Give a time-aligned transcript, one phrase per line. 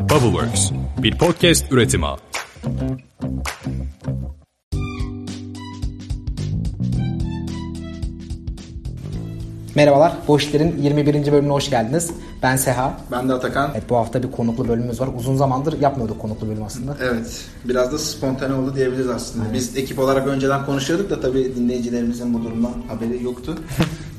[0.00, 0.70] Bubbleworks,
[1.02, 2.06] bir podcast üretimi.
[9.74, 11.32] Merhabalar, Bu İşler'in 21.
[11.32, 12.10] bölümüne hoş geldiniz.
[12.42, 13.00] Ben Seha.
[13.12, 13.70] Ben de Atakan.
[13.74, 15.08] Evet, bu hafta bir konuklu bölümümüz var.
[15.18, 16.96] Uzun zamandır yapmıyorduk konuklu bölüm aslında.
[17.02, 19.44] Evet, biraz da spontane oldu diyebiliriz aslında.
[19.44, 19.54] Evet.
[19.54, 23.58] Biz ekip olarak önceden konuşuyorduk da tabii dinleyicilerimizin bu durumdan haberi yoktu.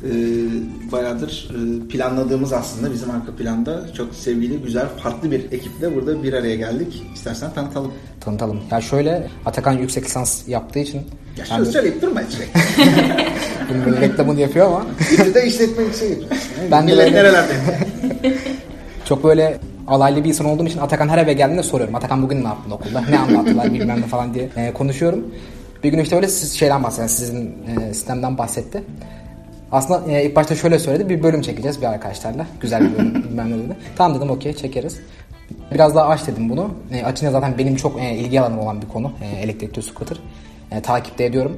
[0.03, 6.23] Ee, bayağıdır e, planladığımız aslında bizim arka planda çok sevgili, güzel, farklı bir ekiple burada
[6.23, 7.03] bir araya geldik.
[7.15, 7.91] İstersen tanıtalım.
[8.19, 8.59] Tanıtalım.
[8.71, 11.01] Ya şöyle, Atakan yüksek lisans yaptığı için...
[11.37, 11.65] Ya şunu yani...
[11.65, 12.37] söyleyip durma hiç.
[13.85, 14.85] Bunun reklamını yapıyor ama.
[15.15, 16.17] Şimdi de işletme yüksek
[16.71, 17.11] Ben de böyle...
[17.13, 17.61] nerelerdeyim?
[19.05, 21.95] Çok böyle alaylı bir insan olduğum için Atakan her eve geldiğinde soruyorum.
[21.95, 23.01] Atakan bugün ne yaptın okulda?
[23.01, 25.25] Ne anlattılar bilmem ne falan diye e, konuşuyorum.
[25.83, 27.11] Bir gün işte öyle siz şeyden bahsetti.
[27.11, 28.83] Sizin e, sistemden bahsetti.
[29.71, 31.09] Aslında e, ilk başta şöyle söyledi.
[31.09, 32.45] Bir bölüm çekeceğiz bir arkadaşlarla.
[32.59, 33.77] Güzel bir bölüm bilmem ne dedi.
[33.95, 34.99] Tamam dedim okey çekeriz.
[35.73, 36.71] Biraz daha aç dedim bunu.
[36.91, 39.11] E, açınca zaten benim çok e, ilgi alanım olan bir konu.
[39.21, 40.17] E, elektrikli scooter.
[40.71, 41.57] E, takipte ediyorum.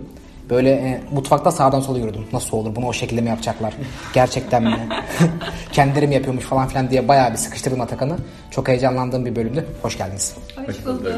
[0.49, 2.25] Böyle e, mutfakta sağdan sola yürüdüm.
[2.33, 2.75] Nasıl olur?
[2.75, 3.73] Bunu o şekilde mi yapacaklar?
[4.13, 4.89] Gerçekten mi?
[5.71, 8.17] Kendileri mi yapıyormuş falan filan diye bayağı bir sıkıştırdım Atakan'ı.
[8.51, 9.65] Çok heyecanlandığım bir bölümdü.
[9.81, 10.35] Hoş geldiniz.
[10.65, 11.11] Hoş bulduk.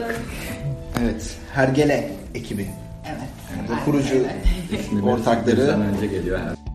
[1.02, 1.36] Evet.
[1.54, 2.68] Hergele ekibi.
[3.08, 3.70] Evet.
[3.70, 5.04] Yani kurucu evet.
[5.04, 5.62] ortakları.
[5.62, 6.75] önce geliyor her.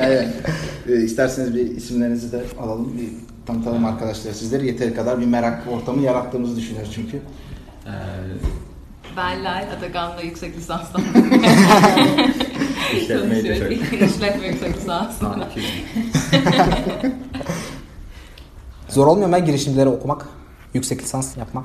[0.00, 0.28] Evet.
[0.88, 2.98] E, isterseniz bir isimlerinizi de alalım.
[2.98, 3.08] Bir
[3.46, 4.66] tanıtalım arkadaşlar sizleri.
[4.66, 7.16] Yeteri kadar bir merak ortamı yarattığımızı düşünüyoruz çünkü.
[7.16, 7.90] Ee,
[9.16, 11.02] ben Lal, Atakan'la yüksek lisanstan
[12.96, 13.74] İşletmeyi de şöyle.
[14.06, 15.48] İşletme yüksek lisansında.
[18.88, 20.26] Zor olmuyor mu girişimcileri okumak?
[20.74, 21.64] Yüksek lisans yapmak?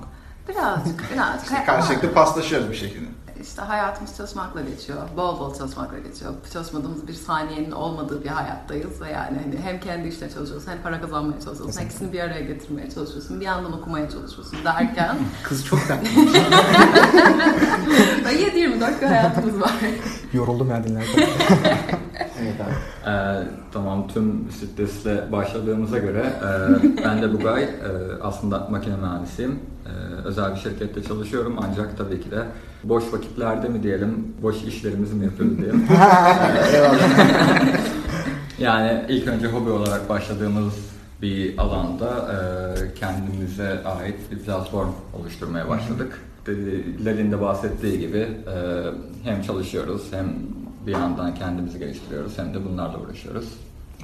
[0.50, 1.44] Birazcık, birazcık.
[1.44, 3.06] İşte karşılıklı paslaşıyoruz bir şekilde
[3.42, 4.98] işte hayatımız çalışmakla geçiyor.
[5.18, 6.34] Bol bol çalışmakla geçiyor.
[6.54, 11.02] Çalışmadığımız bir saniyenin olmadığı bir hayattayız ve yani hani hem kendi işte çalışıyorsun hem para
[11.02, 11.80] kazanmaya çalışıyorsun.
[11.80, 13.40] Hem ikisini bir araya getirmeye çalışıyorsun.
[13.40, 15.18] Bir yandan okumaya çalışıyorsun derken.
[15.44, 16.08] Kız çok tatlı.
[16.08, 19.74] 7-24 bir hayatımız var.
[20.34, 21.28] Yoruldum ya dinlerken.
[22.42, 22.74] evet abi.
[23.12, 26.48] Ee, tamam tüm stresle başladığımıza göre e,
[27.06, 27.68] ben de Bugay e,
[28.22, 29.60] aslında makine mühendisiyim.
[29.86, 29.90] E,
[30.26, 32.44] özel bir şirkette çalışıyorum ancak tabii ki de
[32.84, 35.88] boş vakitlerde mi diyelim, boş işlerimizi mi yapıyoruz diyelim.
[38.60, 40.74] yani ilk önce hobi olarak başladığımız
[41.22, 42.38] bir alanda e,
[42.94, 46.20] kendimize ait bir platform oluşturmaya başladık.
[47.06, 48.28] Lalin de bahsettiği gibi e,
[49.24, 50.26] hem çalışıyoruz hem
[50.88, 53.50] bir yandan kendimizi geliştiriyoruz hem de bunlarla uğraşıyoruz.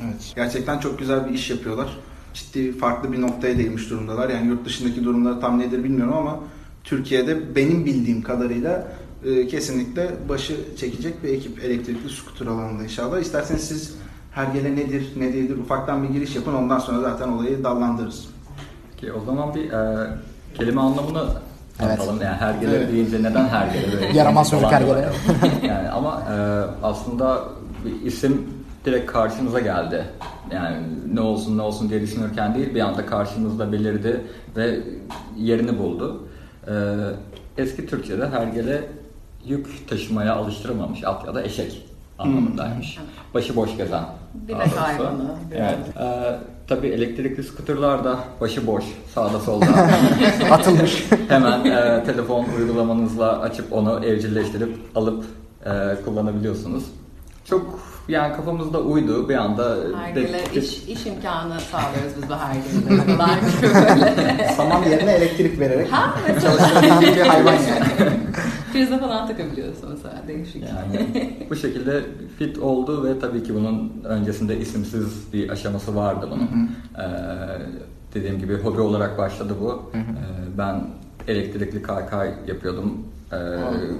[0.04, 0.34] Evet.
[0.36, 1.98] Gerçekten çok güzel bir iş yapıyorlar.
[2.34, 4.30] Ciddi farklı bir noktaya değmiş durumdalar.
[4.30, 6.40] Yani yurt dışındaki durumları tam nedir bilmiyorum ama
[6.84, 8.88] Türkiye'de benim bildiğim kadarıyla
[9.26, 13.20] e, kesinlikle başı çekecek bir ekip elektrikli skuter alanında inşallah.
[13.20, 13.98] İsterseniz siz
[14.38, 18.28] Hergele nedir, ne değildir ufaktan bir giriş yapın ondan sonra zaten olayı dallandırırız.
[18.98, 20.09] Ki o zaman bir e,
[20.54, 21.28] kelime anlamını
[21.86, 22.00] evet.
[22.08, 22.92] Yani hergele evet.
[22.92, 23.94] deyince neden hergele?
[23.94, 25.10] Böyle Yaramaz çocuk hergele.
[25.68, 26.36] yani ama e,
[26.84, 27.44] aslında
[27.86, 28.48] bir isim
[28.86, 30.06] direkt karşımıza geldi.
[30.52, 30.78] Yani
[31.14, 34.22] ne olsun ne olsun diye düşünürken değil bir anda karşımızda belirdi
[34.56, 34.80] ve
[35.38, 36.28] yerini buldu.
[36.68, 36.74] Ee,
[37.58, 38.84] eski Türkçe'de hergele
[39.46, 41.86] yük taşımaya alıştırılmamış at ya da eşek
[42.20, 42.98] anlamındaymış.
[42.98, 43.06] Hmm.
[43.34, 44.04] Başıboş gezen.
[44.34, 45.32] Binek hayvanı.
[45.56, 45.78] Evet.
[46.00, 46.36] Ee,
[46.68, 48.84] tabii elektrikli skuterlar da başıboş
[49.16, 49.66] sağda solda
[50.52, 51.06] atılmış.
[51.28, 55.26] Hemen e, telefon uygulamanızla açıp onu evcilleştirip alıp
[55.66, 55.70] e,
[56.06, 56.84] kullanabiliyorsunuz.
[57.46, 59.78] Çok yani kafamızda uydu bir anda.
[59.98, 64.54] Hergele de, iş, iş imkanı sağlıyoruz biz bu hergelelerle.
[64.58, 67.86] Saman yerine elektrik vererek ha, çalıştıran bir hayvan yani.
[68.78, 70.64] Prize falan takabiliyorsun mesela değişik.
[70.64, 71.08] Yani
[71.50, 72.04] bu şekilde
[72.40, 76.48] fit oldu ve tabii ki bunun öncesinde isimsiz bir aşaması vardı bunun.
[76.48, 77.04] Hı hı.
[77.04, 77.62] Ee,
[78.14, 79.70] dediğim gibi hobi olarak başladı bu.
[79.70, 80.02] Hı hı.
[80.02, 80.84] Ee, ben
[81.28, 82.98] elektrikli kaykay yapıyordum
[83.34, 83.38] ee,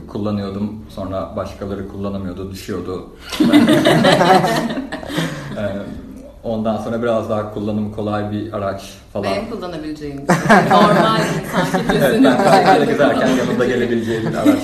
[0.08, 0.86] kullanıyordum.
[0.90, 3.10] Sonra başkaları kullanamıyordu, düşüyordu.
[5.58, 5.66] ee,
[6.48, 9.26] ondan sonra biraz daha kullanım kolay bir araç falan.
[9.26, 10.18] Benim kullanabileceğim
[10.72, 12.24] normal insan kitlesinin.
[12.24, 14.64] evet, ben giderken yanında gelebileceğim bir araç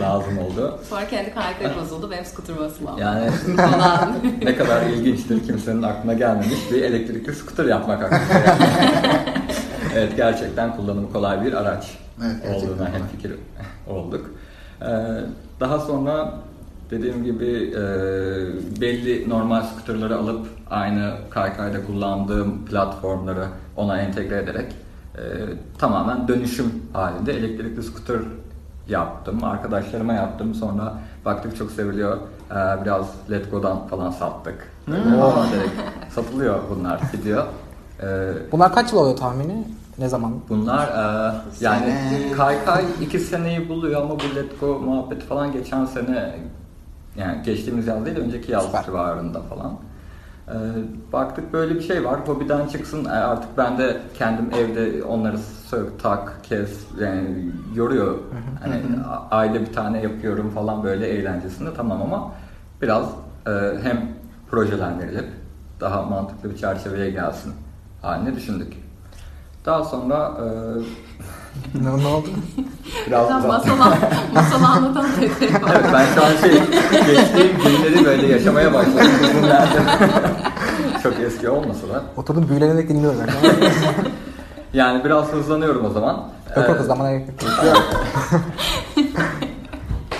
[0.00, 0.78] lazım oldu.
[0.88, 2.98] Sonra kendi kaykay bozuldu, benim skuter basılam.
[2.98, 3.30] Yani
[4.44, 8.54] ne kadar ilginçtir kimsenin aklına gelmemiş bir elektrikli skuter yapmak hakkında.
[9.96, 13.32] evet gerçekten kullanımı kolay bir araç evet, olduğuna hem fikir
[13.86, 14.30] olduk.
[14.82, 14.86] Ee,
[15.60, 16.34] daha sonra
[16.90, 17.82] dediğim gibi e,
[18.80, 23.44] belli normal skuterları alıp aynı kaykayda kullandığım platformları
[23.76, 24.72] ona entegre ederek
[25.16, 25.22] e,
[25.78, 28.20] tamamen dönüşüm halinde elektrikli skuter
[28.88, 29.44] yaptım.
[29.44, 30.54] Arkadaşlarıma yaptım.
[30.54, 32.16] Sonra baktık çok seviliyor.
[32.50, 34.72] Ee, biraz Letgo'dan falan sattık.
[34.84, 34.94] Hmm.
[36.10, 37.44] satılıyor bunlar gidiyor.
[38.02, 39.64] Ee, Bunlar kaç yıl oluyor tahmini?
[39.98, 40.32] Ne zaman?
[40.48, 42.32] bunlar e, yani Sene.
[42.32, 46.34] kaykay iki seneyi buluyor ama bu Letgo muhabbeti falan geçen sene
[47.16, 48.84] yani geçtiğimiz yaz değil önceki yaz Süper.
[48.84, 49.72] civarında falan.
[50.52, 52.20] Ee, baktık böyle bir şey var.
[52.28, 53.04] Hobiden çıksın.
[53.04, 58.18] E, artık ben de kendim evde onları sök, tak, kes yani yoruyor.
[58.62, 58.82] Hani
[59.30, 62.32] ayda bir tane yapıyorum falan böyle eğlencesinde tamam ama
[62.82, 63.06] biraz
[63.46, 63.50] e,
[63.82, 64.08] hem
[64.50, 65.28] projelendirilip
[65.80, 67.52] daha mantıklı bir çerçeveye gelsin
[68.02, 68.76] haline düşündük.
[69.66, 70.46] Daha sonra e,
[71.84, 72.28] ne, ne oldu?
[73.06, 73.76] biraz Sen masal,
[74.34, 75.70] masal anlatan Pepe var.
[75.74, 76.52] Evet ben şu an şey
[77.06, 79.10] geçtiğim günleri böyle yaşamaya başladım.
[79.22, 79.80] Bugünlerde.
[81.02, 82.02] Çok eski olmasa da.
[82.16, 83.20] Oturdum büyülenerek dinliyorum.
[84.74, 86.14] Yani biraz hızlanıyorum o zaman.
[86.56, 87.50] Yok yok Ee, hızlamana gerek yok.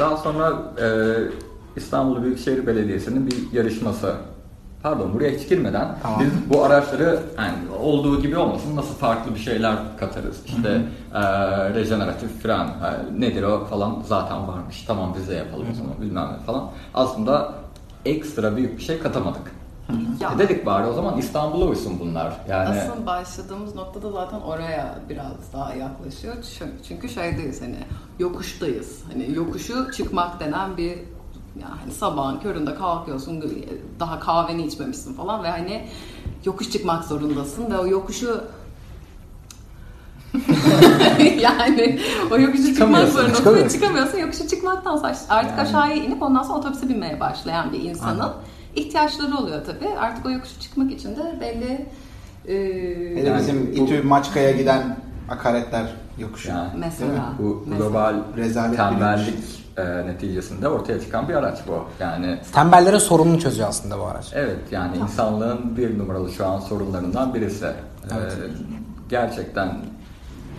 [0.00, 0.87] Daha sonra e,
[1.76, 4.15] İstanbul Büyükşehir Belediyesi'nin bir yarışması.
[4.82, 6.20] Pardon buraya hiç girmeden Tamam.
[6.20, 10.40] biz bu araçları yani olduğu gibi olmasın nasıl farklı bir şeyler katarız.
[10.46, 10.82] İşte
[11.14, 11.20] e,
[11.75, 14.84] rejeneratif fren e, nedir o falan zaten varmış.
[14.87, 16.70] Tamam biz de yapalım o zaman bilmem ne falan.
[16.94, 17.55] Aslında
[18.05, 19.52] ekstra büyük bir şey katamadık.
[20.20, 20.32] Ya.
[20.34, 22.32] E dedik bari o zaman İstanbul'a uysun bunlar.
[22.49, 26.34] Yani Asıl başladığımız noktada zaten oraya biraz daha yaklaşıyor.
[26.58, 27.76] Çünkü- Çünkü şeydeyiz hani
[28.19, 29.02] yokuştayız.
[29.12, 30.99] Hani yokuşu çıkmak denen bir
[31.61, 33.45] yani hani sabahın köründe kalkıyorsun
[34.01, 35.85] daha kahveni içmemişsin falan ve hani
[36.45, 38.45] yokuş çıkmak zorundasın ve o yokuşu
[41.41, 42.01] yani
[42.31, 43.79] o yokuşu çıkmak zorundasın çıkamıyorsun.
[43.81, 44.19] çıkamıyorsun.
[44.19, 48.33] Yokuşu çıkmaktan artık aşağıya inip ondan sonra otobüse binmeye başlayan bir insanın
[48.77, 49.89] ihtiyaçları oluyor tabii.
[49.99, 51.87] Artık o yokuşu çıkmak için de belli
[52.49, 52.55] e,
[53.21, 54.97] Hele Yani bizim bu- İTÜ Maçka'ya giden
[55.31, 56.49] akaretler yokuşu.
[56.49, 57.33] Yani Mesela.
[57.39, 57.89] bu Mesela.
[57.89, 61.85] global Rezalet bir tembellik e, neticesinde ortaya çıkan bir araç bu.
[62.01, 64.31] Yani Tembellerin sorununu çözüyor aslında bu araç.
[64.35, 67.65] evet yani insanlığın bir numaralı şu an sorunlarından birisi.
[67.65, 67.71] E,
[68.21, 68.33] Evet.
[69.09, 69.77] gerçekten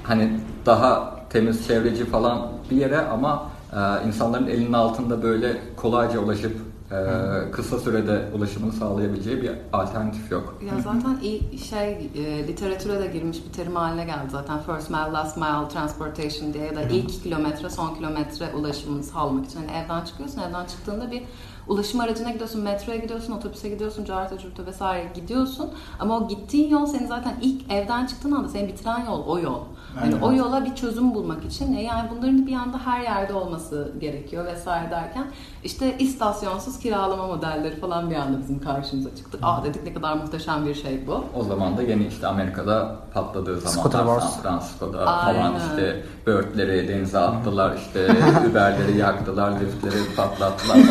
[0.03, 3.43] hani daha temiz çevreci falan bir yere ama
[3.73, 6.57] e, insanların elinin altında böyle kolayca ulaşıp
[6.93, 10.61] e, kısa sürede ulaşımını sağlayabileceği bir alternatif yok.
[10.67, 15.11] Ya zaten iyi şey e, literatüre de girmiş bir terim haline geldi zaten first mile
[15.13, 20.05] last mile transportation diye ya da ilk kilometre son kilometre ulaşımını sağlamak için hani evden
[20.05, 21.23] çıkıyorsun evden çıktığında bir
[21.67, 26.85] ulaşım aracına gidiyorsun metroya gidiyorsun otobüse gidiyorsun carta curta vesaire gidiyorsun ama o gittiğin yol
[26.85, 29.61] senin zaten ilk evden çıktığın anda seni bitiren yol o yol.
[30.01, 30.21] Aynen.
[30.21, 34.45] o yola bir çözüm bulmak için e, yani bunların bir anda her yerde olması gerekiyor
[34.45, 35.27] vesaire derken
[35.63, 39.37] işte istasyonsuz kiralama modelleri falan bir anda bizim karşımıza çıktı.
[39.41, 41.25] Aa dedik ne kadar muhteşem bir şey bu.
[41.35, 44.23] O zaman da yeni işte Amerika'da patladığı Wars.
[44.23, 45.41] San Francisco'da Aynen.
[45.41, 48.07] falan işte Bird'leri denize attılar işte
[48.51, 50.77] Uber'leri yaktılar, liftleri patlattılar.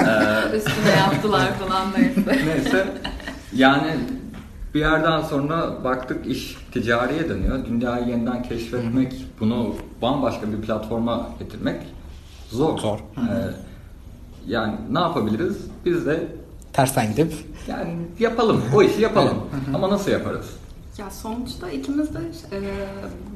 [0.00, 2.46] Ee, Üstüne yaptılar falan neyse.
[2.46, 2.86] neyse
[3.54, 3.96] yani
[4.74, 7.66] bir yerden sonra baktık iş ticariye dönüyor.
[7.66, 11.82] Dünyayı yeniden keşfetmek, bunu bambaşka bir platforma getirmek
[12.50, 12.78] zor.
[12.78, 12.98] Zor.
[12.98, 13.69] Ee,
[14.46, 15.56] yani ne yapabiliriz?
[15.84, 16.26] Biz de
[16.72, 17.32] Tersten gidip
[17.68, 19.38] yani yapalım, o işi yapalım.
[19.74, 20.46] Ama nasıl yaparız?
[20.98, 22.18] Ya sonuçta ikimiz de
[22.52, 22.58] e,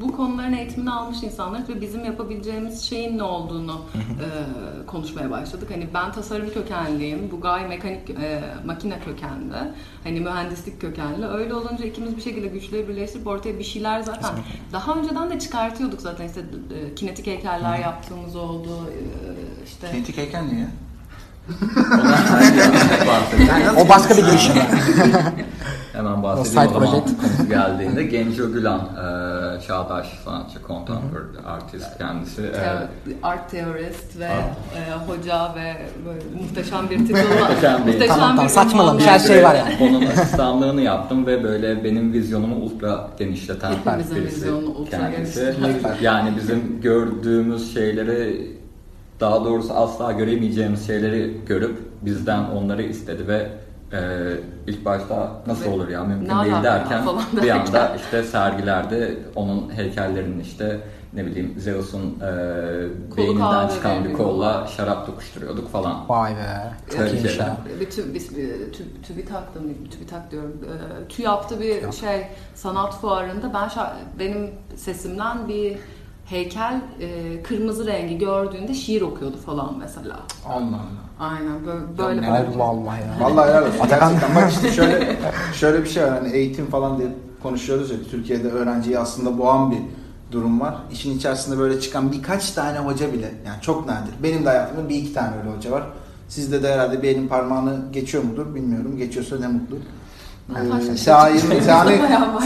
[0.00, 4.26] bu konuların eğitimini almış insanlarız ve bizim yapabileceğimiz şeyin ne olduğunu e,
[4.86, 5.68] konuşmaya başladık.
[5.72, 9.72] Hani ben tasarım kökenliyim, Bugay mekanik e, makine kökenli,
[10.04, 11.26] hani mühendislik kökenli.
[11.26, 14.30] Öyle olunca ikimiz bir şekilde güçleri birleştirip ortaya bir şeyler zaten
[14.72, 20.42] daha önceden de çıkartıyorduk zaten işte e, kinetik heykeller yaptığımız oldu, e, işte Kinetik heykel
[20.42, 20.68] ne ya?
[23.76, 24.52] O başka bir girişim.
[25.92, 28.02] Hemen bahsedeyim o zaman konusu geldiğinde.
[28.02, 32.42] Genco Gülan, e, çağdaş sanatçı, contemporary artist kendisi.
[32.42, 32.86] E,
[33.22, 34.44] art teorist ve Art.
[34.76, 37.50] e, hoca ve böyle muhteşem bir titulu var.
[37.50, 39.76] Muhteşem bir- Tamam, tamam, saçmalamış, her şey var yani.
[39.80, 45.40] Onun asistanlığını yaptım ve böyle benim vizyonumu ultra genişleten Hepimizin birisi ultra kendisi.
[45.40, 45.94] genişleten.
[46.02, 48.52] Yani bizim gördüğümüz şeyleri
[49.20, 53.48] daha doğrusu asla göremeyeceğimiz şeyleri görüp bizden onları istedi ve
[53.92, 53.98] e,
[54.66, 57.04] ilk başta nasıl olur ya mümkün ne değil derken
[57.42, 60.80] bir anda işte sergilerde onun heykellerinin işte
[61.12, 66.08] ne bileyim Zeus'un e, beyninden çıkan bir kolla şarap tokuşturuyorduk falan.
[66.08, 66.72] Vay be.
[66.96, 67.46] Çok iyiymiş şeyler.
[67.46, 67.56] ya.
[67.80, 69.68] Bir tü, bir, bir, tü, TÜBİTAK'ta mı?
[69.90, 70.60] TÜBİTAK diyorum.
[70.64, 75.76] Ee, TÜYAP'ta bir şey sanat fuarında ben şa- benim sesimden bir
[76.34, 80.16] heykel e, kırmızı rengi gördüğünde şiir okuyordu falan mesela.
[80.48, 81.04] Allah Allah.
[81.20, 83.16] Aynen böyle, böyle neler Allah Allah ya.
[83.20, 83.78] Vallahi helal olsun.
[83.78, 85.16] Atakan- Gerçekten bak işte şöyle
[85.54, 86.10] şöyle bir şey var.
[86.10, 87.08] Hani eğitim falan diye
[87.42, 87.96] konuşuyoruz ya.
[88.10, 89.78] Türkiye'de öğrenciyi aslında boğan bir
[90.32, 90.74] durum var.
[90.92, 94.14] İşin içerisinde böyle çıkan birkaç tane hoca bile yani çok nadir.
[94.22, 95.82] Benim de hayatımda bir iki tane öyle hoca var.
[96.28, 98.96] Sizde de herhalde bir elin parmağını geçiyor mudur bilmiyorum.
[98.96, 99.76] Geçiyorsa ne mutlu.
[100.50, 100.96] Ee.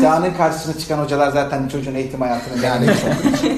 [0.00, 3.57] Seha'nın karşısına çıkan hocalar zaten çocuğun eğitim hayatını ee,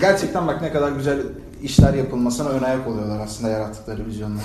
[0.00, 1.18] gerçekten bak ne kadar güzel
[1.62, 4.40] işler yapılmasına ön ayak oluyorlar aslında yarattıkları vizyonla.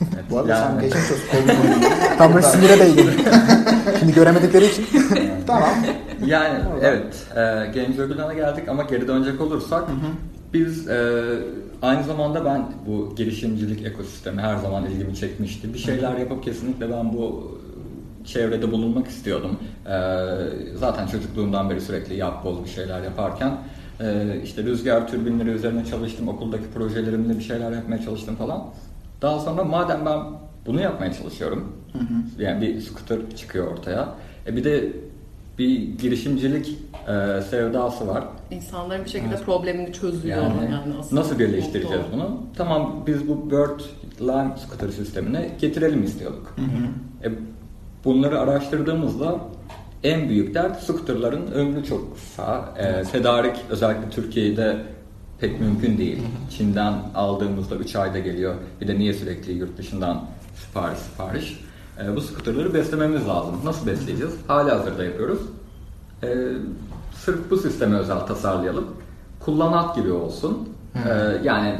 [0.00, 1.24] Evet, Bu arada sen yani- geçmiş olsun.
[1.32, 1.80] Kolunu
[2.18, 3.10] Tam böyle sinire değdim.
[3.98, 4.86] Şimdi göremedikleri için.
[5.46, 5.70] Tamam.
[6.26, 7.40] Yani evet, e,
[7.74, 9.84] Games Ödülü'ne geldik ama geri dönecek olursak
[10.52, 11.22] biz e,
[11.82, 15.74] aynı zamanda ben bu girişimcilik ekosistemi her zaman ilgimi çekmişti.
[15.74, 17.58] Bir şeyler yapıp kesinlikle ben bu
[18.24, 19.58] çevrede bulunmak istiyordum.
[19.86, 19.96] E,
[20.76, 23.52] zaten çocukluğumdan beri sürekli yap boz bir şeyler yaparken
[24.00, 28.64] e, işte rüzgar türbinleri üzerine çalıştım, okuldaki projelerimde bir şeyler yapmaya çalıştım falan.
[29.22, 30.20] Daha sonra madem ben
[30.66, 31.72] bunu yapmaya çalışıyorum,
[32.38, 34.08] yani bir scooter çıkıyor ortaya.
[34.46, 34.92] E bir de
[35.58, 38.24] bir girişimcilik e, sevdası var.
[38.50, 40.42] İnsanların bir şekilde problemini çözüyor.
[40.42, 42.12] Yani, Yani, aslında nasıl birleştireceğiz mutlu.
[42.16, 42.40] bunu?
[42.56, 43.80] Tamam biz bu Bird
[44.20, 46.56] Line scooter sistemine getirelim istiyorduk.
[47.24, 47.28] E,
[48.04, 49.38] bunları araştırdığımızda
[50.04, 52.74] en büyük dert scooterların ömrü çok kısa.
[52.78, 54.76] E, tedarik özellikle Türkiye'de
[55.40, 56.22] pek mümkün değil.
[56.50, 58.54] Çin'den aldığımızda 3 ayda geliyor.
[58.80, 61.60] Bir de niye sürekli yurt dışından sipariş sipariş.
[62.04, 63.54] E, bu scooterları beslememiz lazım.
[63.64, 64.34] Nasıl besleyeceğiz?
[64.46, 65.38] Hali hazırda yapıyoruz.
[66.22, 66.28] E,
[67.14, 68.86] sırf bu sisteme özel tasarlayalım.
[69.40, 70.68] Kullanat gibi olsun.
[70.94, 71.10] E,
[71.44, 71.74] yani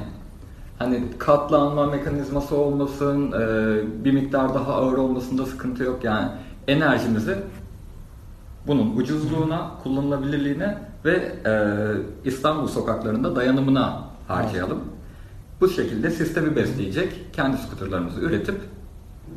[0.79, 6.05] hani katlanma mekanizması olmasın, e, bir miktar daha ağır olmasında sıkıntı yok.
[6.05, 6.29] Yani
[6.69, 7.37] enerjimizi
[8.67, 11.53] bunun ucuzluğuna, kullanılabilirliğine ve e,
[12.29, 14.81] İstanbul sokaklarında dayanımına harcayalım.
[15.61, 18.61] Bu şekilde sistemi besleyecek kendi skuterlarımızı üretip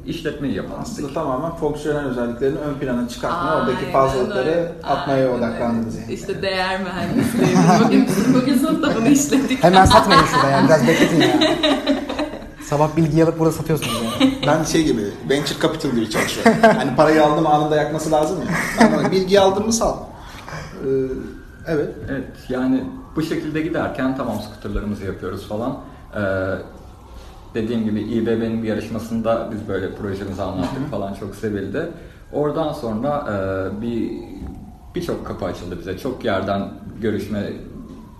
[0.05, 0.81] işletmeyi yapalım.
[0.81, 4.71] Aslında tamamen fonksiyonel özelliklerini ön plana çıkartmaya, Aynen oradaki fazlalıkları öyle.
[4.83, 6.13] atmaya Aynen odaklandınız yani.
[6.13, 7.55] İşte değer mühendisliği.
[7.85, 8.07] bugün,
[8.41, 9.63] bugün sınıfta bunu işledik.
[9.63, 10.63] Hemen satmayın şurada ya.
[10.65, 11.27] Biraz bekletin ya.
[12.69, 14.27] Sabah bilgi alıp burada satıyorsunuz ya.
[14.47, 16.53] Ben şey gibi, venture capital gibi çalışıyorum.
[16.61, 18.47] hani parayı aldım anında yakması lazım ya.
[19.03, 19.97] Ben bilgiyi aldım mı sal.
[19.97, 20.87] Ee,
[21.67, 21.89] evet.
[22.09, 22.83] Evet yani
[23.15, 25.77] bu şekilde giderken tamam skuterlarımızı yapıyoruz falan.
[26.15, 26.19] Ee,
[27.53, 31.89] dediğim gibi İBB'nin bir yarışmasında biz böyle projemizi anlattık falan çok sevildi.
[32.33, 34.11] Oradan sonra e, bir
[34.95, 35.97] birçok kapı açıldı bize.
[35.97, 36.69] Çok yerden
[37.01, 37.53] görüşme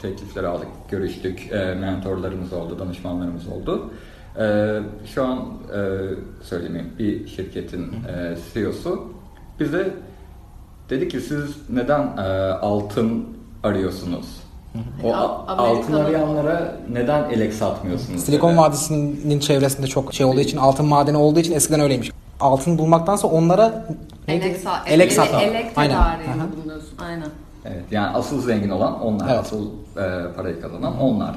[0.02, 1.52] teklifleri aldık, görüştük.
[1.52, 3.92] E, mentorlarımız oldu, danışmanlarımız oldu.
[4.40, 4.80] E,
[5.14, 5.80] şu an e,
[6.44, 9.04] söylemeyeyim bir şirketin e, CEO'su
[9.60, 9.94] bize
[10.90, 13.26] dedi ki siz neden e, altın
[13.64, 14.26] arıyorsunuz?
[15.04, 15.14] O
[15.48, 18.24] altın arayanlara neden elek satmıyorsunuz?
[18.24, 18.58] Silikon dedi.
[18.60, 22.12] Vadisi'nin çevresinde çok şey olduğu için, altın madeni olduğu için eskiden öyleymiş.
[22.40, 23.88] Altın bulmaktansa onlara
[24.28, 24.46] neydi?
[24.46, 25.42] Elek, sa- elek ele- satan.
[25.42, 25.98] Elek Aynen.
[26.58, 26.98] bulunuyorsun.
[27.00, 27.28] Aynen.
[27.66, 29.40] Evet, yani asıl zengin olan onlar, Evet.
[29.40, 29.66] asıl
[29.98, 31.36] e, parayı kazanan onlar.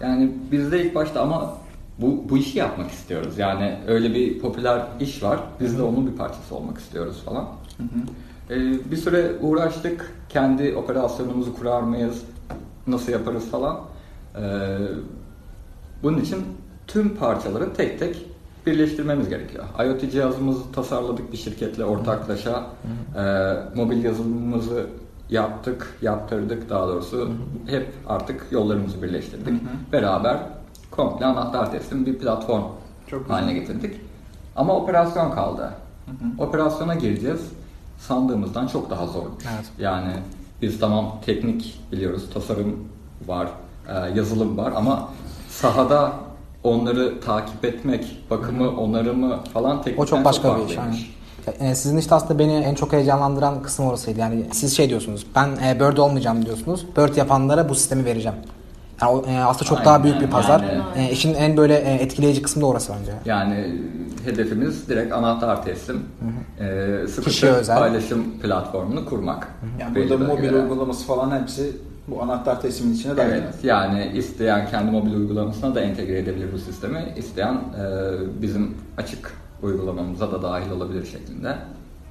[0.00, 1.52] Yani biz de ilk başta ama
[1.98, 3.38] bu, bu işi yapmak istiyoruz.
[3.38, 7.48] Yani öyle bir popüler iş var, biz de onun bir parçası olmak istiyoruz falan.
[8.50, 8.56] E,
[8.90, 12.22] bir süre uğraştık, kendi operasyonumuzu kurar mıyız,
[12.86, 13.80] nasıl yaparız falan.
[14.36, 14.42] E,
[16.02, 16.38] bunun için
[16.86, 18.26] tüm parçaları tek tek
[18.66, 19.64] birleştirmemiz gerekiyor.
[19.84, 22.66] IoT cihazımızı tasarladık bir şirketle ortaklaşa.
[23.16, 24.86] E, mobil yazılımımızı
[25.30, 27.30] yaptık, yaptırdık daha doğrusu.
[27.66, 29.62] Hep artık yollarımızı birleştirdik.
[29.92, 30.38] Beraber
[30.90, 32.62] komple anahtar teslim bir platform
[33.06, 33.36] Çok güzel.
[33.36, 34.00] haline getirdik.
[34.56, 35.70] Ama operasyon kaldı.
[36.38, 37.40] Operasyona gireceğiz.
[37.98, 39.22] Sandığımızdan çok daha zor.
[39.42, 39.64] Evet.
[39.78, 40.12] Yani
[40.62, 42.76] biz tamam teknik biliyoruz, tasarım
[43.26, 43.48] var,
[43.88, 45.08] e, yazılım var ama
[45.48, 46.12] sahada
[46.62, 50.74] onları takip etmek, bakımı, onarımı falan teknikten O çok başka bir iş.
[50.74, 51.10] farklıymış.
[51.60, 51.70] aynen.
[51.70, 54.20] E, Sizin işte aslında beni en çok heyecanlandıran kısım orasıydı.
[54.20, 56.86] Yani siz şey diyorsunuz, ben e, Bird olmayacağım diyorsunuz.
[56.96, 58.36] Bird yapanlara bu sistemi vereceğim.
[59.02, 60.60] Yani e, aslında çok Aynen, daha büyük bir pazar.
[60.94, 61.08] aynen.
[61.08, 63.12] E, işin en böyle e, etkileyici kısmı da orası bence.
[63.24, 63.74] Yani
[64.24, 66.02] hedefimiz direkt anahtar teslim,
[66.60, 66.64] e,
[67.06, 67.78] Kişiye scooter özel.
[67.78, 69.48] paylaşım platformunu kurmak.
[69.80, 70.62] Yani Belli burada mobil bölgelere.
[70.62, 71.76] uygulaması falan hepsi
[72.08, 73.30] bu anahtar teslimin içine dahil.
[73.30, 77.04] Evet, yani isteyen kendi mobil uygulamasına da entegre edebilir bu sistemi.
[77.16, 77.82] İsteyen e,
[78.42, 81.54] bizim açık uygulamamıza da dahil olabilir şeklinde.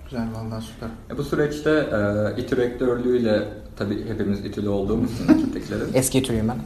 [0.09, 0.89] Güzel vallahi süper.
[1.11, 3.43] E, bu süreçte e, İTÜ rektörlüğüyle
[3.75, 6.57] tabii hepimiz İTÜ'lü olduğumuz için ekiptekilerin Eski türüyüm ben.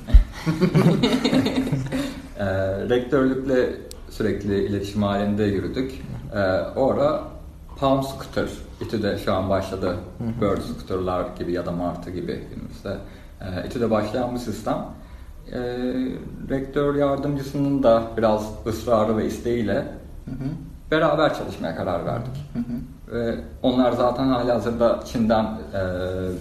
[2.39, 2.45] e,
[2.89, 3.69] rektörlükle
[4.09, 5.91] sürekli iletişim halinde yürüdük.
[6.33, 6.39] E,
[6.75, 7.23] o ara
[7.77, 8.49] Palm Scooter
[8.81, 9.95] İTÜ'de şu an başladı.
[10.41, 12.97] Bird Scooter'lar gibi ya da Martı gibi günümüzde.
[13.41, 14.85] E, İTÜ'de başlayan bu sistem.
[15.51, 15.59] E,
[16.49, 19.87] rektör yardımcısının da biraz ısrarı ve isteğiyle
[20.91, 22.45] beraber çalışmaya karar verdik.
[23.11, 25.79] Ve onlar zaten hala hazırda Çin'den e,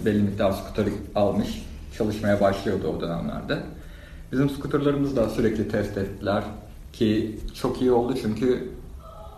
[0.05, 0.85] belli miktar scooter
[1.15, 1.65] almış,
[1.97, 3.57] çalışmaya başlıyordu o dönemlerde.
[4.31, 6.43] Bizim scooterlarımızı da sürekli test ettiler
[6.93, 8.69] ki çok iyi oldu çünkü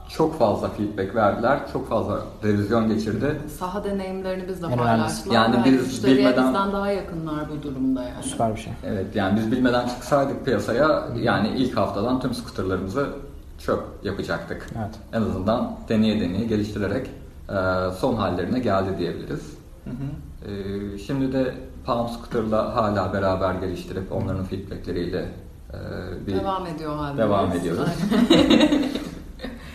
[0.10, 1.60] çok fazla feedback verdiler.
[1.74, 3.42] Çok fazla revizyon geçirdi.
[3.60, 5.36] Saha deneyimlerini biz de En paylaştılar.
[5.36, 8.24] Yani Yani biz bilmeden- bizden daha yakınlar bu durumda yani.
[8.24, 8.74] Süper bir şey.
[8.86, 13.08] Evet yani biz bilmeden çıksaydık piyasaya yani ilk haftadan tüm skuterlarımızı
[13.60, 14.70] çöp yapacaktık.
[14.78, 14.96] Evet.
[15.14, 17.10] En azından deneye deneye geliştirerek
[18.00, 19.42] son hallerine geldi diyebiliriz.
[20.46, 20.50] E,
[20.98, 21.54] şimdi de
[21.86, 25.26] Palm Scooter'la hala beraber geliştirip onların feedbackleriyle
[25.74, 25.78] e,
[26.28, 27.18] bir Devam ediyor halde.
[27.18, 27.88] devam ediyoruz.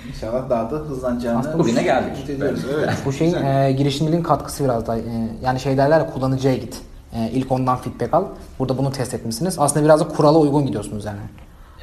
[0.08, 2.30] İnşallah daha da hızlanacağını Aslında Bugüne geldik.
[2.30, 2.60] ediyoruz.
[2.74, 2.90] Evet.
[3.06, 5.02] Bu şeyin e, girişimciliğin katkısı biraz da e,
[5.42, 6.82] yani şey derler ya kullanıcıya git.
[7.12, 8.24] E, ilk ondan feedback al.
[8.58, 9.58] Burada bunu test etmişsiniz.
[9.58, 11.18] Aslında biraz da kurala uygun gidiyorsunuz yani.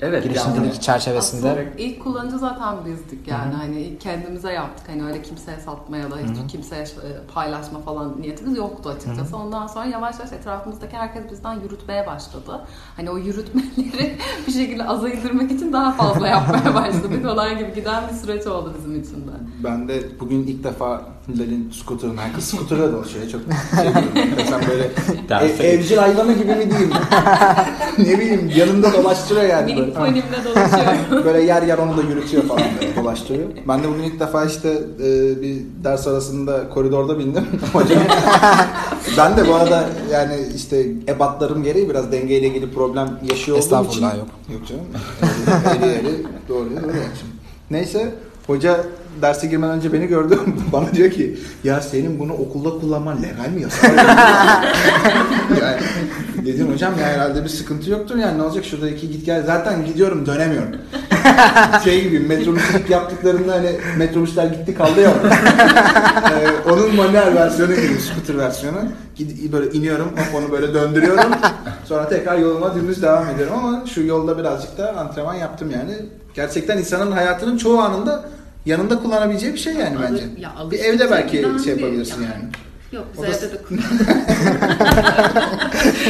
[0.02, 1.50] Evet Girişimcilik yani çerçevesinde.
[1.50, 6.12] Aslında ilk kullanıcı zaten bizdik yani hani ilk kendimize yaptık hani öyle kimseye satma ya
[6.12, 9.38] da hiç kimseye e, paylaşma falan niyetimiz yoktu açıkçası.
[9.38, 12.62] Ondan sonra yavaş yavaş etrafımızdaki herkes bizden yürütmeye başladı.
[12.96, 18.04] Hani o yürütmeleri bir şekilde aza indirmek için daha fazla yapmaya başladık falan gibi giden
[18.10, 19.32] bir süreç oldu bizim için de.
[19.64, 23.30] Ben de bugün ilk defa Hilal'in scooter'ına, yani kız scooter'la dolaşıyor.
[23.30, 23.92] Çok şey.
[24.50, 24.92] Sen böyle
[25.46, 26.92] ev- evcil hayvanı gibi mi diyeyim?
[27.98, 29.76] ne bileyim yanında dolaştırıyor yani.
[29.76, 29.82] Böyle.
[29.82, 31.26] Minik ponimle dolaşıyorum.
[31.26, 33.50] böyle yer yer onu da yürütüyor falan böyle dolaştırıyor.
[33.68, 37.46] Ben de bugün ilk defa işte e, bir ders arasında koridorda bindim.
[37.74, 38.00] Hocam
[39.18, 43.76] ben de bu arada yani işte ebatlarım gereği biraz dengeyle ilgili problem yaşıyor olduğum için.
[43.76, 44.28] Estağfurullah, yok.
[44.54, 44.86] Yok canım.
[45.66, 46.70] Eğri eğri doğru.
[47.72, 48.14] Neyse
[48.48, 48.78] hoca
[49.22, 50.40] derse girmeden önce beni gördü.
[50.74, 53.92] Bana diyor ki ya senin bunu okulda kullanman legal mi yasak?
[55.62, 55.78] yani,
[56.46, 59.86] dedim hocam ya herhalde bir sıkıntı yoktur yani ne olacak şurada iki git gel zaten
[59.86, 60.76] gidiyorum dönemiyorum.
[61.84, 65.14] şey gibi metrobüsçülük yaptıklarında hani metrobüsler gitti kaldı ya.
[66.32, 68.78] Ee, onun manuel versiyonu gibi scooter versiyonu.
[69.18, 71.32] Gid- böyle iniyorum hop onu böyle döndürüyorum.
[71.86, 75.94] Sonra tekrar yoluma dümdüz devam ediyorum ama şu yolda birazcık da antrenman yaptım yani.
[76.34, 78.26] Gerçekten insanın hayatının çoğu anında
[78.66, 80.24] yanında kullanabileceği bir şey yani bence.
[80.38, 82.30] Ya, bir evde belki şey yapabilirsin ya.
[82.30, 82.44] yani.
[82.96, 83.58] Yok biz da- evde de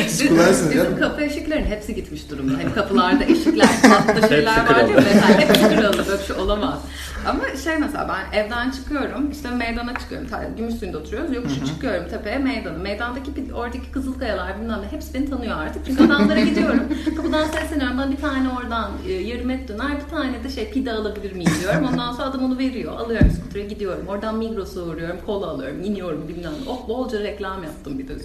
[0.07, 2.57] Siz kullanırsınız Bizim kapı eşiklerin hepsi gitmiş durumda.
[2.57, 6.05] Hani kapılarda eşikler, tatlı şeyler var ya mesela hepsi kırıldı.
[6.07, 6.79] Böyle bir şey olamaz.
[7.27, 10.27] Ama şey mesela ben evden çıkıyorum, işte meydana çıkıyorum.
[10.57, 11.35] Gümüşsuyu'nda oturuyoruz.
[11.35, 12.77] Yokuşu çıkıyorum tepeye meydana.
[12.77, 15.85] Meydandaki oradaki kızılkayalar bilmem ne hepsi beni tanıyor artık.
[15.85, 16.83] Çünkü adamlara gidiyorum.
[17.17, 17.97] Kapıdan sesleniyorum.
[17.97, 21.51] Bana bir tane oradan e, yarım et döner, bir tane de şey pide alabilir miyim
[21.61, 21.87] diyorum.
[21.91, 22.99] Ondan sonra adam onu veriyor.
[22.99, 24.07] Alıyorum skutere gidiyorum.
[24.07, 25.17] Oradan Migros'a uğruyorum.
[25.25, 25.83] Kola alıyorum.
[25.83, 26.69] iniyorum bilmem ne.
[26.75, 28.13] Oh bolca reklam yaptım bir de.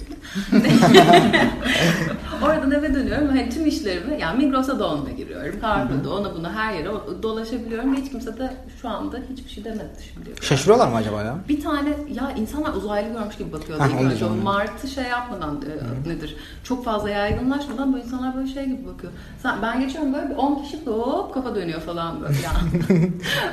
[2.42, 3.28] Oradan eve dönüyorum.
[3.28, 5.60] Hani tüm işlerimi yani Migros'a da onunla giriyorum.
[5.62, 6.88] Carrefour'da ona buna her yere
[7.22, 7.96] dolaşabiliyorum.
[7.96, 9.80] Hiç kimse de şu anda hiçbir şey demedi
[10.24, 10.46] kadar.
[10.46, 11.38] Şaşırıyorlar mı acaba ya?
[11.48, 14.08] Bir tane ya insanlar uzaylı görmüş gibi bakıyor Hah, değil onu mi?
[14.08, 14.34] diyeceğim.
[14.34, 15.62] Şu Mart'ı şey yapmadan
[16.06, 16.36] e, nedir?
[16.64, 19.12] Çok fazla yaygınlaşmadan böyle insanlar böyle şey gibi bakıyor.
[19.42, 22.52] Sen, ben geçiyorum böyle bir 10 kişi hop kafa dönüyor falan böyle ya.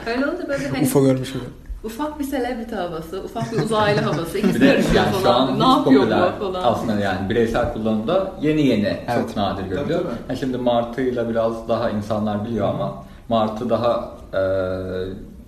[0.14, 1.44] Öyle olunca böyle hani UFO görmüş gibi.
[1.88, 4.38] Ufak bir selebriti havası, ufak bir uzaylı havası.
[4.38, 5.48] İkisi Bir de yarışıyor yani şu falan.
[5.48, 6.04] an ne yapıyor
[6.40, 6.64] bu falan.
[6.74, 9.28] aslında yani bireysel kullanımda yeni yeni Evet.
[9.28, 10.00] çok nadir görülüyor.
[10.02, 10.14] tabii.
[10.28, 12.94] Ha şimdi Martı'yla biraz daha insanlar biliyor ama
[13.30, 14.40] Martı daha e,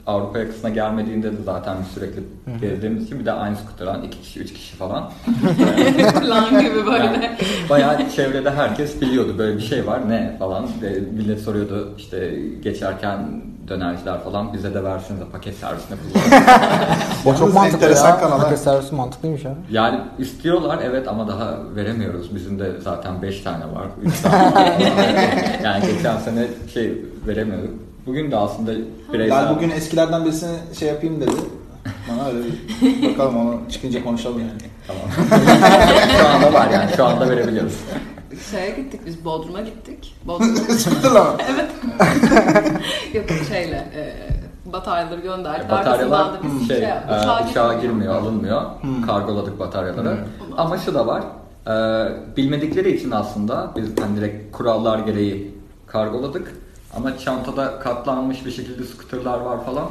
[0.10, 2.24] Avrupa yakasına gelmediğinde de zaten biz sürekli
[2.62, 5.12] gezdiğimiz için bir de aynı skuteran iki kişi, üç kişi falan.
[6.20, 7.06] falan gibi böyle.
[7.06, 7.38] Yani
[7.70, 10.68] bayağı çevrede herkes biliyordu böyle bir şey var ne falan.
[10.82, 16.44] Ve millet soruyordu işte geçerken dönerciler falan bize de versinize paket servisine kullanın.
[17.26, 18.20] O çok mantıklı enteresan ya.
[18.20, 18.42] kanal.
[18.42, 19.56] Paket servisi mantıklıymış ya.
[19.72, 22.36] Yani istiyorlar evet ama daha veremiyoruz.
[22.36, 24.74] Bizim de zaten 5 tane var, 3 tane var.
[25.64, 27.89] yani geçen sene şey veremiyorduk.
[28.10, 28.72] Bugün de aslında
[29.14, 29.46] bireysel...
[29.46, 31.32] Ben bugün eskilerden birisini şey yapayım dedi.
[32.10, 32.40] Bana öyle
[32.82, 34.52] bir bakalım onu çıkınca konuşalım yani.
[34.88, 35.30] Tamam.
[36.20, 37.78] şu anda var yani şu anda verebiliyoruz.
[38.52, 40.16] Şeye gittik biz Bodrum'a gittik.
[40.26, 41.32] Bodrum'a Sıkıntılı ama.
[43.14, 44.14] yok şeyle e,
[44.74, 45.72] bataryaları gönderdik.
[45.72, 48.16] Bataryalar Arkasından da biz şey, şey, e, uçağa, uçağa girmiyor.
[48.16, 48.62] alınmıyor.
[49.06, 50.18] Kargoladık bataryaları.
[50.58, 51.24] Ama şu da var.
[51.68, 55.56] e, bilmedikleri için aslında biz hani direkt kurallar gereği
[55.88, 56.69] kargoladık.
[56.96, 59.88] Ama çantada katlanmış bir şekilde skuterlar var falan.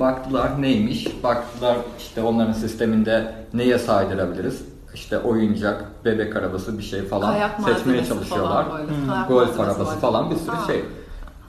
[0.00, 1.22] Baktılar neymiş?
[1.24, 4.62] Baktılar işte onların sisteminde neye saydırabiliriz?
[4.94, 8.64] İşte oyuncak, bebek arabası bir şey falan Kayak seçmeye malzemesi çalışıyorlar.
[8.68, 9.06] falan böyle.
[9.06, 10.00] Kayak Golf malzemesi arabası var.
[10.00, 10.66] falan bir sürü Ha.
[10.66, 10.84] şey.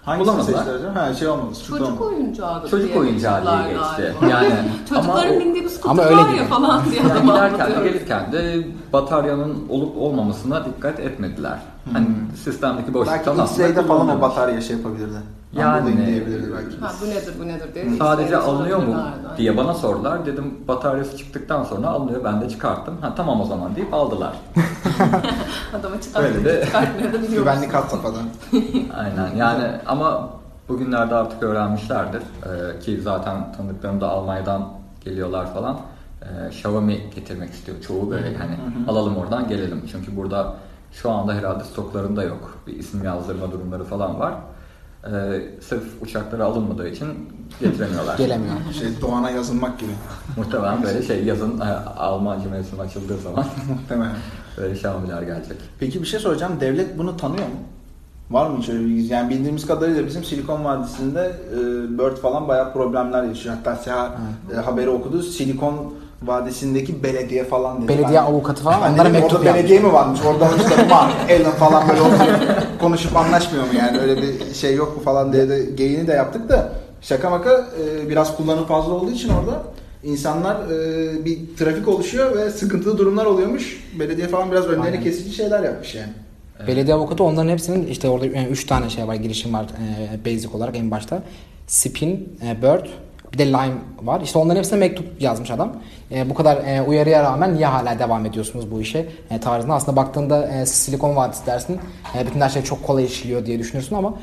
[0.05, 0.57] Hangisini Bulamadılar.
[0.57, 0.95] seçtiler hocam?
[0.95, 1.55] Ha şey olmadı.
[1.67, 2.03] Çocuk olmadı.
[2.03, 4.13] oyuncağı da Çocuk oyuncağı diye geçti.
[4.21, 4.31] galiba.
[4.35, 4.53] Yani
[4.89, 7.89] ama Çocukların o- bindiği bir Ama öyle var ya falan diye Yani adam giderken de
[7.89, 11.59] gelirken de bataryanın olup olmamasına dikkat etmediler.
[11.93, 12.07] Hani
[12.43, 15.17] sistemdeki boşluktan Belki aslında X-Ray'de falan o batarya şey yapabilirdi.
[15.53, 16.77] Yani- diyebilirdi belki.
[16.77, 17.85] Ha, bu nedir bu nedir diye.
[17.97, 19.37] Sadece X-ray'de alınıyor mu sorabilirlerdi.
[19.37, 20.25] diye bana sordular.
[20.25, 22.23] Dedim bataryası çıktıktan sonra alınıyor.
[22.23, 22.97] Ben de çıkarttım.
[23.01, 24.33] Ha tamam o zaman deyip aldılar.
[25.79, 28.17] Adama çıkartmıyor, Öyle de- çıkartmıyor da biliyor Güvenlik hat safhada.
[28.97, 30.29] Aynen yani ama
[30.69, 32.21] bugünlerde artık öğrenmişlerdir.
[32.21, 34.69] Ee, ki zaten tanıdıklarım da Almanya'dan
[35.05, 35.77] geliyorlar falan.
[36.21, 38.55] Ee, Xiaomi getirmek istiyor çoğu böyle hani
[38.87, 39.83] alalım oradan gelelim.
[39.91, 40.53] Çünkü burada
[40.91, 42.57] şu anda herhalde stoklarında yok.
[42.67, 44.33] Bir isim yazdırma durumları falan var.
[45.05, 47.07] Ee, sırf uçaklara alınmadığı için
[47.61, 48.17] getiremiyorlar.
[48.17, 48.55] Gelemiyor.
[48.79, 49.91] Şey Doğan'a yazılmak gibi.
[50.37, 51.63] Muhtemelen böyle şey yazın e,
[51.97, 54.15] Almanca mevsim açıldığı zaman Muhtemelen.
[54.57, 55.57] böyle Xiaomi'ler gelecek.
[55.79, 56.53] Peki bir şey soracağım.
[56.59, 57.53] Devlet bunu tanıyor mu?
[58.31, 59.13] Var mı şöyle bir bilgi?
[59.13, 61.57] Yani bildiğimiz kadarıyla bizim Silikon Vadisi'nde e,
[61.97, 63.55] Bird falan bayağı problemler yaşıyor.
[63.55, 64.11] Hatta Seha
[64.53, 65.23] e, haberi okudu.
[65.23, 67.87] Silikon Vadisi'ndeki belediye falan dedi.
[67.87, 69.63] Belediye Ben- avukatı falan Ben onlara dedim, mektup orada yazmış.
[69.63, 70.19] belediye mi varmış?
[70.25, 73.99] Oradan işte Mark, Alan falan böyle oturup konuşup anlaşmıyor mu yani?
[73.99, 77.65] Öyle bir şey yok mu falan diye de geyini de yaptık da şaka maka
[78.03, 79.63] e, biraz kullanım fazla olduğu için orada
[80.03, 83.83] insanlar e, bir trafik oluşuyor ve sıkıntılı durumlar oluyormuş.
[83.99, 85.03] Belediye falan biraz önlerini Aynen.
[85.03, 86.11] kesici şeyler yapmış yani.
[86.67, 90.77] Belediye avukatı onların hepsinin işte orada 3 tane şey var girişim var e, basic olarak
[90.77, 91.23] en başta.
[91.67, 92.85] Spin, e, Bird
[93.33, 94.21] bir de Lime var.
[94.21, 95.73] İşte onların hepsine mektup yazmış adam.
[96.11, 99.73] E, bu kadar e, uyarıya rağmen niye hala devam ediyorsunuz bu işe e, tarzında.
[99.73, 101.79] Aslında baktığında e, Silikon Vadisi dersin
[102.17, 104.13] e, bütün her şey çok kolay işliyor diye düşünürsün ama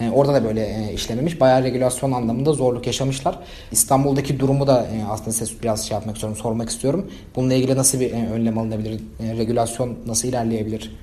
[0.00, 1.40] e, orada da böyle e, işlememiş.
[1.40, 3.38] Bayağı regülasyon anlamında zorluk yaşamışlar.
[3.72, 7.10] İstanbul'daki durumu da e, aslında size biraz şey yapmak istiyorum, sormak istiyorum.
[7.36, 9.00] Bununla ilgili nasıl bir e, önlem alınabilir?
[9.20, 10.96] E, regülasyon nasıl ilerleyebilir?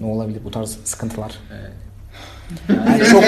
[0.00, 1.32] Ne olabilir bu tarz sıkıntılar?
[1.60, 1.87] Evet.
[2.68, 3.24] Yani çok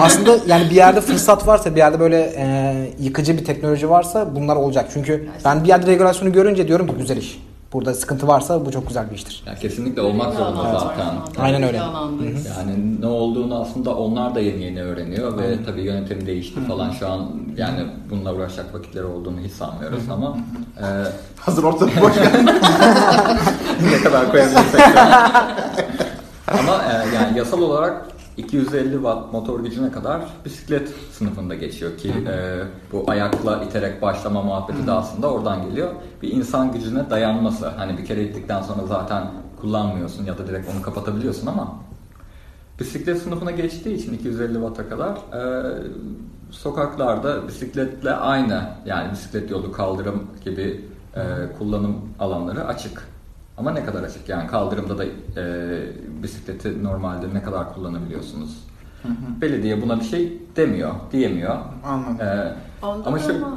[0.00, 4.56] aslında yani bir yerde fırsat varsa bir yerde böyle e, yıkıcı bir teknoloji varsa bunlar
[4.56, 4.86] olacak.
[4.92, 7.38] Çünkü ben bir yerde regülasyonu görünce diyorum ki güzel iş.
[7.72, 9.42] Burada sıkıntı varsa bu çok güzel bir iştir.
[9.46, 11.06] Ya kesinlikle olmak zorunda alan zaten.
[11.38, 11.76] Aynen öyle.
[11.76, 17.08] Yani ne olduğunu aslında onlar da yeni yeni öğreniyor ve tabii yönetim değişti falan şu
[17.08, 20.38] an yani bununla uğraşacak vakitleri olduğunu hiç sanmıyoruz ama
[20.78, 20.84] e,
[21.40, 22.12] Hazır ortalık boş
[23.92, 24.80] ne kadar koyabilirsek
[26.46, 28.06] ama e, yani yasal olarak
[28.38, 34.86] 250 watt motor gücüne kadar bisiklet sınıfında geçiyor ki e, bu ayakla iterek başlama muhabbeti
[34.86, 35.94] de aslında oradan geliyor.
[36.22, 37.68] Bir insan gücüne dayanması.
[37.68, 41.74] Hani bir kere ittikten sonra zaten kullanmıyorsun ya da direkt onu kapatabiliyorsun ama
[42.80, 45.72] bisiklet sınıfına geçtiği için 250 watt'a kadar e,
[46.50, 50.84] sokaklarda bisikletle aynı yani bisiklet yolu kaldırım gibi
[51.16, 51.22] e,
[51.58, 53.17] kullanım alanları açık.
[53.58, 55.42] Ama ne kadar açık yani kaldırımda da e,
[56.22, 58.58] bisikleti normalde ne kadar kullanabiliyorsunuz?
[59.40, 61.56] Belediye buna bir şey demiyor, diyemiyor.
[61.84, 62.26] Anladım.
[62.26, 63.50] E, Onda ama şu, ama...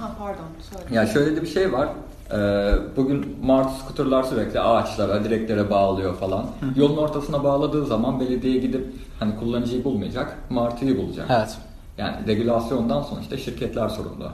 [0.00, 0.44] Ha pardon.
[0.60, 0.94] Söyle.
[0.94, 1.88] ya şöyle de bir şey var.
[2.32, 6.46] Ee, bugün Mart skuterlar sürekli ağaçlara, direklere bağlıyor falan.
[6.76, 11.26] Yolun ortasına bağladığı zaman belediye gidip hani kullanıcıyı bulmayacak, Martı'yı bulacak.
[11.30, 11.58] Evet.
[11.98, 14.28] Yani regülasyondan sonra işte şirketler sorumlu.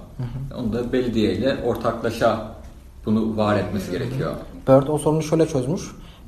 [0.58, 2.40] Onu da belediye ile ortaklaşa
[3.06, 4.32] bunu var etmesi gerekiyor.
[4.70, 5.82] Bird o sorunu şöyle çözmüş.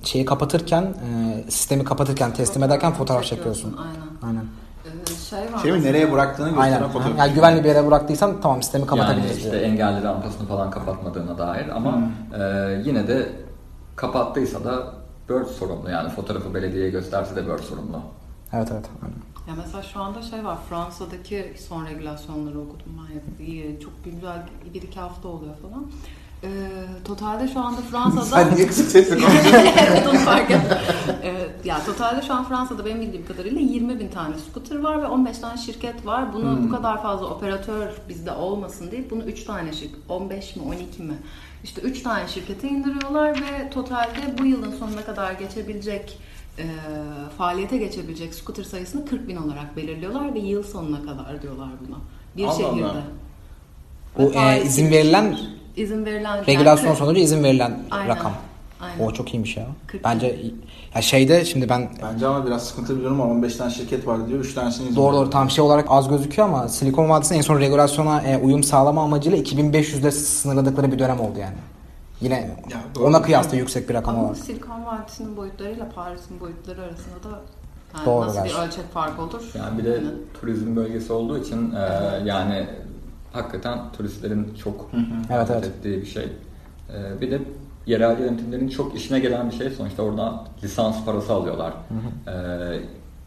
[0.04, 3.76] Şeyi kapatırken, e, sistemi kapatırken, teslim ederken fotoğraf çekiyorsun.
[3.78, 4.02] Aynen.
[4.22, 4.44] Aynen.
[4.84, 5.58] Ee, şey var.
[5.62, 6.88] Şey mi nereye bıraktığını gösteren Aynen.
[6.88, 7.18] fotoğraf.
[7.18, 9.62] Yani güvenli bir yere bıraktıysan tamam sistemi Yani kapatabiliriz işte diyor.
[9.62, 12.02] engelli rampasını falan kapatmadığına dair ama
[12.38, 12.42] e,
[12.84, 13.32] yine de
[13.96, 14.92] kapattıysa da
[15.28, 18.00] Bird sorumlu yani fotoğrafı belediyeye gösterse de Bird sorumlu.
[18.52, 18.84] Evet evet.
[19.02, 19.16] Aynen.
[19.48, 23.80] Ya mesela şu anda şey var Fransa'daki son regülasyonları okudum ben.
[23.80, 24.42] Çok güzel
[24.74, 25.84] bir iki hafta oluyor falan.
[26.44, 26.48] Ee,
[27.04, 28.24] totalde şu anda Fransa'da...
[28.24, 29.52] Sen niye kısık sesle konuşuyorsun?
[29.88, 30.76] evet onu fark ettim.
[31.22, 35.06] Evet, ya totalde şu an Fransa'da benim bildiğim kadarıyla 20 bin tane scooter var ve
[35.06, 36.32] 15 tane şirket var.
[36.34, 41.02] Bunu bu kadar fazla operatör bizde olmasın diye bunu 3 tane şirket, 15 mi 12
[41.02, 41.14] mi?
[41.64, 46.18] İşte 3 tane şirkete indiriyorlar ve totalde bu yılın sonuna kadar geçebilecek
[46.58, 46.64] e,
[47.38, 51.96] faaliyete geçebilecek scooter sayısını 40 bin olarak belirliyorlar ve yıl sonuna kadar diyorlar buna.
[52.36, 52.84] Bir Allah şehirde.
[52.84, 53.02] Allah.
[54.18, 55.36] Bu, e, izin verilen-
[55.76, 58.08] izin verilen Regülasyon yani sonucu izin verilen Aynen.
[58.08, 58.32] rakam.
[58.80, 59.04] Aynen.
[59.04, 59.66] O çok iyiymiş ya.
[59.86, 60.40] Kırk Bence
[60.94, 63.26] ya şeyde şimdi ben Bence ama biraz sıkıntılı bir durum var.
[63.26, 64.40] 15 tane şirket var diyor.
[64.40, 67.60] 3 tanesini izin doğru doğru tam şey olarak az gözüküyor ama Silikon Vadisi'nin en son
[67.60, 71.56] regülasyona e, uyum sağlama amacıyla 2500'de sınırladıkları bir dönem oldu yani.
[72.20, 74.36] Yine Ya ona kıyasla yüksek bir rakam Ama olarak.
[74.38, 77.40] Silikon Vadisi'nin boyutlarıyla Paris'in boyutları arasında da
[77.94, 78.54] yani Doğru nasıl gerçi.
[78.54, 79.42] bir ölçek farkı olur?
[79.54, 80.00] Yani bir de
[80.40, 81.78] turizm bölgesi olduğu için e,
[82.24, 82.66] yani
[83.32, 84.90] hakikaten turistlerin çok
[85.32, 85.64] Evet, evet.
[85.64, 86.24] ettiği bir şey.
[86.24, 87.38] E, bir de
[87.86, 91.72] yerel yönetimlerin çok işine gelen bir şey sonuçta oradan lisans parası alıyorlar.
[92.26, 92.32] E,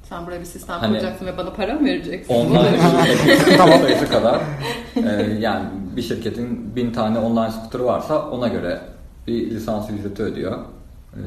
[0.10, 2.34] sen buraya bir sistem Hani- kuracaksın ve bana para mı vereceksin?
[2.34, 2.80] online
[3.24, 4.42] şirketin sayısı kadar
[4.96, 5.66] e, yani
[5.96, 8.82] bir şirketin bin tane online scooter'ı varsa ona göre
[9.28, 10.58] bir lisans ücreti ödüyor.
[11.14, 11.22] E,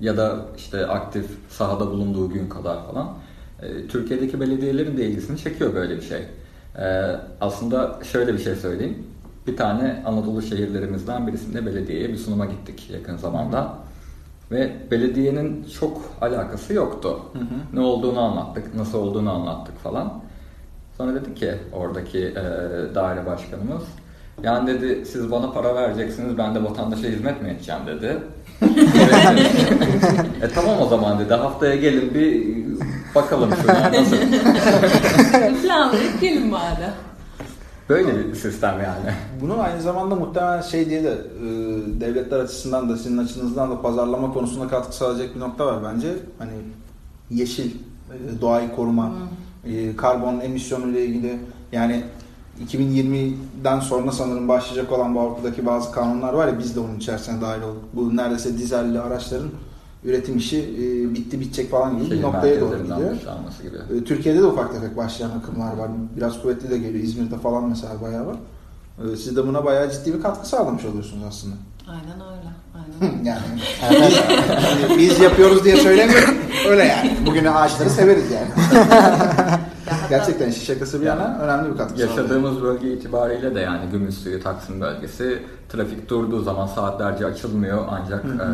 [0.00, 3.08] ya da işte aktif sahada bulunduğu gün kadar falan.
[3.62, 6.18] E, Türkiye'deki belediyelerin de ilgisini çekiyor böyle bir şey.
[6.78, 9.06] E, aslında şöyle bir şey söyleyeyim.
[9.46, 13.74] Bir tane Anadolu şehirlerimizden birisinde belediyeye bir sunuma gittik yakın zamanda.
[14.50, 17.20] Ve belediyenin çok alakası yoktu.
[17.72, 20.20] Ne olduğunu anlattık, nasıl olduğunu anlattık falan.
[20.96, 22.34] Sonra dedi ki oradaki e,
[22.94, 23.82] daire başkanımız
[24.42, 28.18] yani dedi siz bana para vereceksiniz ben de vatandaşa hizmet mi edeceğim dedi.
[30.42, 32.56] e tamam o zaman dedi haftaya gelin bir
[33.14, 34.16] bakalım şuna nasıl.
[35.62, 36.94] Planlayıp gelin madem.
[37.88, 39.16] Böyle bir sistem yani.
[39.40, 41.46] Bunu aynı zamanda muhtemelen şey diye de e,
[42.00, 46.08] devletler açısından da sizin açınızdan da pazarlama konusunda katkı sağlayacak bir nokta var bence.
[46.38, 46.52] Hani
[47.30, 49.12] yeşil, e, doğayı koruma,
[49.66, 51.38] e, karbon emisyonu ile ilgili
[51.72, 52.04] yani
[52.66, 57.40] 2020'den sonra sanırım başlayacak olan bu Avrupa'daki bazı kanunlar var ya biz de onun içerisine
[57.40, 57.84] dahil olduk.
[57.92, 59.50] Bu neredeyse dizelli araçların
[60.04, 63.14] üretim işi e, bitti bitecek falan gibi bir noktaya doğru gidiyor.
[63.62, 63.98] gibi.
[64.00, 65.88] E, Türkiye'de de ufak tefek başlayan akımlar var.
[66.16, 67.04] Biraz kuvvetli de geliyor.
[67.04, 68.36] İzmir'de falan mesela bayağı var.
[69.12, 71.54] E, Siz de buna bayağı ciddi bir katkı sağlamış oluyorsunuz aslında.
[71.88, 72.50] Aynen öyle.
[72.74, 73.40] Aynen yani
[74.90, 76.34] biz, biz yapıyoruz diye söylemiyorum.
[76.68, 77.12] Öyle yani.
[77.26, 78.48] Bugün ağaçları severiz yani.
[80.10, 82.10] Gerçekten işin şakası bir yana önemli bir katkı sağlıyor.
[82.10, 85.42] Yaşadığımız bölge itibariyle de yani Gümüşsuyu, Taksim bölgesi
[85.72, 88.46] trafik durduğu zaman saatlerce açılmıyor ancak e,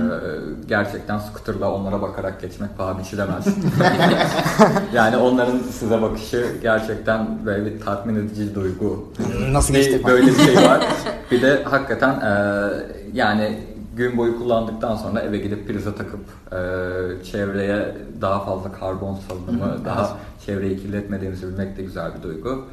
[0.69, 3.47] gerçekten scooterla onlara bakarak geçmek paha biçilemez.
[4.95, 9.13] yani onların size bakışı gerçekten böyle bir tatmin edici duygu.
[9.51, 10.03] Nasıl geçti.
[10.07, 10.87] Böyle bir şey var.
[11.31, 12.71] Bir de hakikaten e,
[13.13, 13.59] yani
[13.97, 16.21] gün boyu kullandıktan sonra eve gidip prize takıp
[16.53, 16.57] e,
[17.25, 22.65] çevreye daha fazla karbon salınımı, daha çevreyi kirletmediğimizi bilmek de güzel bir duygu.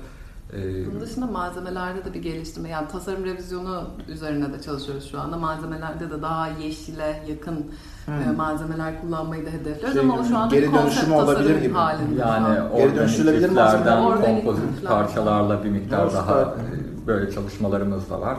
[0.53, 5.37] E, Bunun dışında malzemelerde de bir geliştirme yani tasarım revizyonu üzerine de çalışıyoruz şu anda.
[5.37, 7.65] Malzemelerde de daha yeşile yakın
[8.07, 11.73] e, malzemeler kullanmayı da hedefliyoruz Şey ama o şu anda geri dönüşümü olabilir gibi.
[11.73, 12.19] halinde.
[12.21, 14.01] Yani dönüştürülebilir liflerden malzemeler.
[14.01, 16.63] Organik kompozit parçalarla bir miktar daha süper.
[16.63, 18.37] e, böyle çalışmalarımız da var.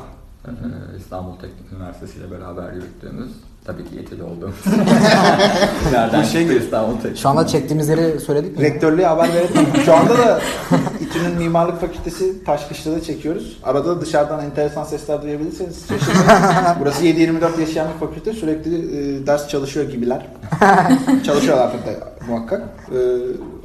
[0.48, 3.30] Ee, İstanbul Teknik Üniversitesi ile beraber yürüttüğümüz
[3.64, 4.56] tabii ki yetili olduğumuz.
[5.92, 6.56] Nereden Bu şey.
[6.56, 7.16] İstanbul Teknik?
[7.18, 8.64] Şu anda çektiğimiz yeri söyledik mi?
[8.64, 9.66] Rektörlüğe haber verelim.
[9.84, 10.40] Şu anda da
[11.00, 13.58] İTÜ'nün Mimarlık Fakültesi Taşkışla'da çekiyoruz.
[13.62, 16.76] Arada dışarıdan enteresan sesler duyabilirseniz şaşırmayın.
[16.80, 18.32] Burası 7-24 yaşayan bir fakülte.
[18.32, 20.26] Sürekli e, ders çalışıyor gibiler.
[21.24, 22.62] Çalışıyorlar de muhakkak.
[22.90, 22.98] E,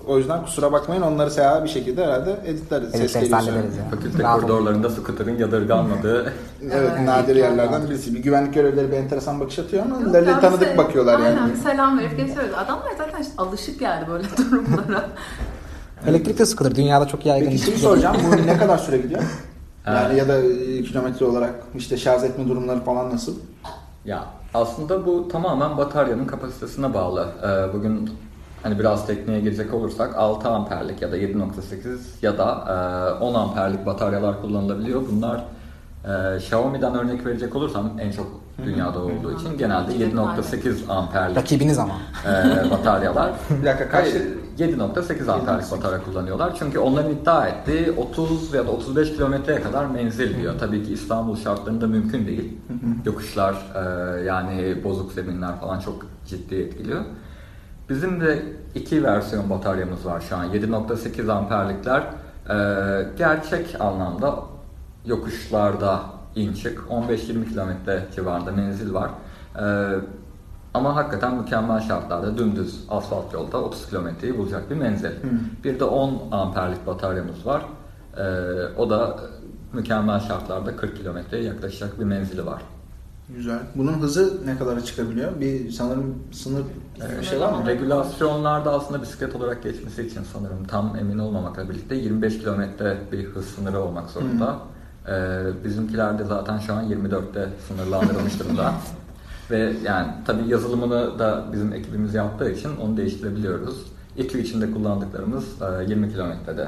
[0.10, 2.89] o yüzden kusura bakmayın onları seyahat bir şekilde herhalde editleriz.
[2.93, 3.84] Evet, Ses hallederiz ya.
[3.91, 6.34] Fakülte Rahat koridorlarında scooter'ın yadırganmadığı
[6.72, 8.15] Evet, nadir yerlerden birisi.
[8.15, 11.39] Bir güvenlik görevlileri bir enteresan bakış atıyor ama ya, tanıdık bakıyorlar yani.
[11.39, 12.52] Aynen selam verip geçiyoruz.
[12.58, 15.10] Adamlar zaten işte alışık yani böyle durumlara.
[16.08, 17.50] Elektrikli scooter dünyada çok yaygın.
[17.50, 19.22] Peki şimdi soracağım bu ne kadar süre gidiyor?
[19.88, 23.36] Yani ya da e, kilometre olarak işte şarj etme durumları falan nasıl?
[24.06, 27.28] Ya aslında bu tamamen bataryanın kapasitesine bağlı.
[27.43, 28.10] Ee, bugün
[28.63, 32.65] hani biraz tekniğe girecek olursak 6 amperlik ya da 7.8 ya da
[33.19, 35.02] e, 10 amperlik bataryalar kullanılabiliyor.
[35.12, 35.43] Bunlar
[36.06, 38.28] e, Xiaomi'den örnek verecek olursam en çok
[38.65, 41.93] dünyada olduğu için genelde 7.8 amperlik Rakibiniz ama.
[42.26, 43.32] e, bataryalar.
[43.62, 44.06] Bir dakika kaç?
[44.06, 44.24] Hayır,
[44.60, 46.56] 7.8 amperlik batarya kullanıyorlar.
[46.60, 50.54] Çünkü onların iddia ettiği 30 ya da 35 kilometreye kadar menzil diyor.
[50.60, 52.58] Tabii ki İstanbul şartlarında mümkün değil.
[53.06, 57.02] Yokuşlar e, yani bozuk zeminler falan çok ciddi etkiliyor.
[57.89, 58.43] Bizim de
[58.75, 60.54] iki versiyon bataryamız var şu an.
[60.54, 62.04] 7.8 amperlikler
[62.49, 62.56] e,
[63.17, 64.39] gerçek anlamda
[65.06, 66.02] yokuşlarda
[66.36, 69.10] in çık 15-20 kilometre civarında menzil var.
[69.60, 69.65] E,
[70.73, 75.12] ama hakikaten mükemmel şartlarda dümdüz asfalt yolda 30 kilometreyi bulacak bir menzil.
[75.63, 77.62] Bir de 10 amperlik bataryamız var.
[78.17, 78.23] Ee,
[78.78, 79.19] o da
[79.73, 82.62] mükemmel şartlarda 40 kilometreye yaklaşacak bir menzili var.
[83.36, 83.60] Güzel.
[83.76, 85.39] Bunun hızı ne kadara çıkabiliyor?
[85.39, 86.63] Bir sanırım sınır
[87.20, 87.68] bir şey var mı?
[87.68, 93.46] Regülasyonlarda aslında bisiklet olarak geçmesi için sanırım tam emin olmamakla birlikte 25 kilometre bir hız
[93.46, 94.60] sınırı olmak zorunda.
[95.08, 98.74] Ee, bizimkilerde zaten şu an 24'te sınırlandırılmış durumda.
[99.52, 103.86] Ve yani tabii yazılımını da bizim ekibimiz yaptığı için onu değiştirebiliyoruz.
[104.19, 106.67] İTÜ içinde kullandıklarımız e, 20 kilometrede.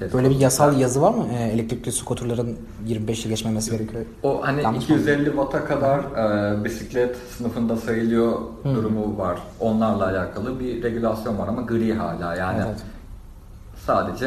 [0.00, 0.80] Yani Böyle bir yasal sonuçlar.
[0.82, 1.24] yazı var mı?
[1.32, 2.56] Ee, elektrikli scooterların
[2.88, 4.04] 25'i geçmemesi gerekiyor.
[4.22, 9.38] O hani Yanlış mı 250 watt'a kadar e, bisiklet sınıfında sayılıyor durumu var.
[9.60, 12.62] Onlarla alakalı bir regülasyon var ama gri hala yani.
[12.66, 12.82] Evet.
[13.86, 14.26] Sadece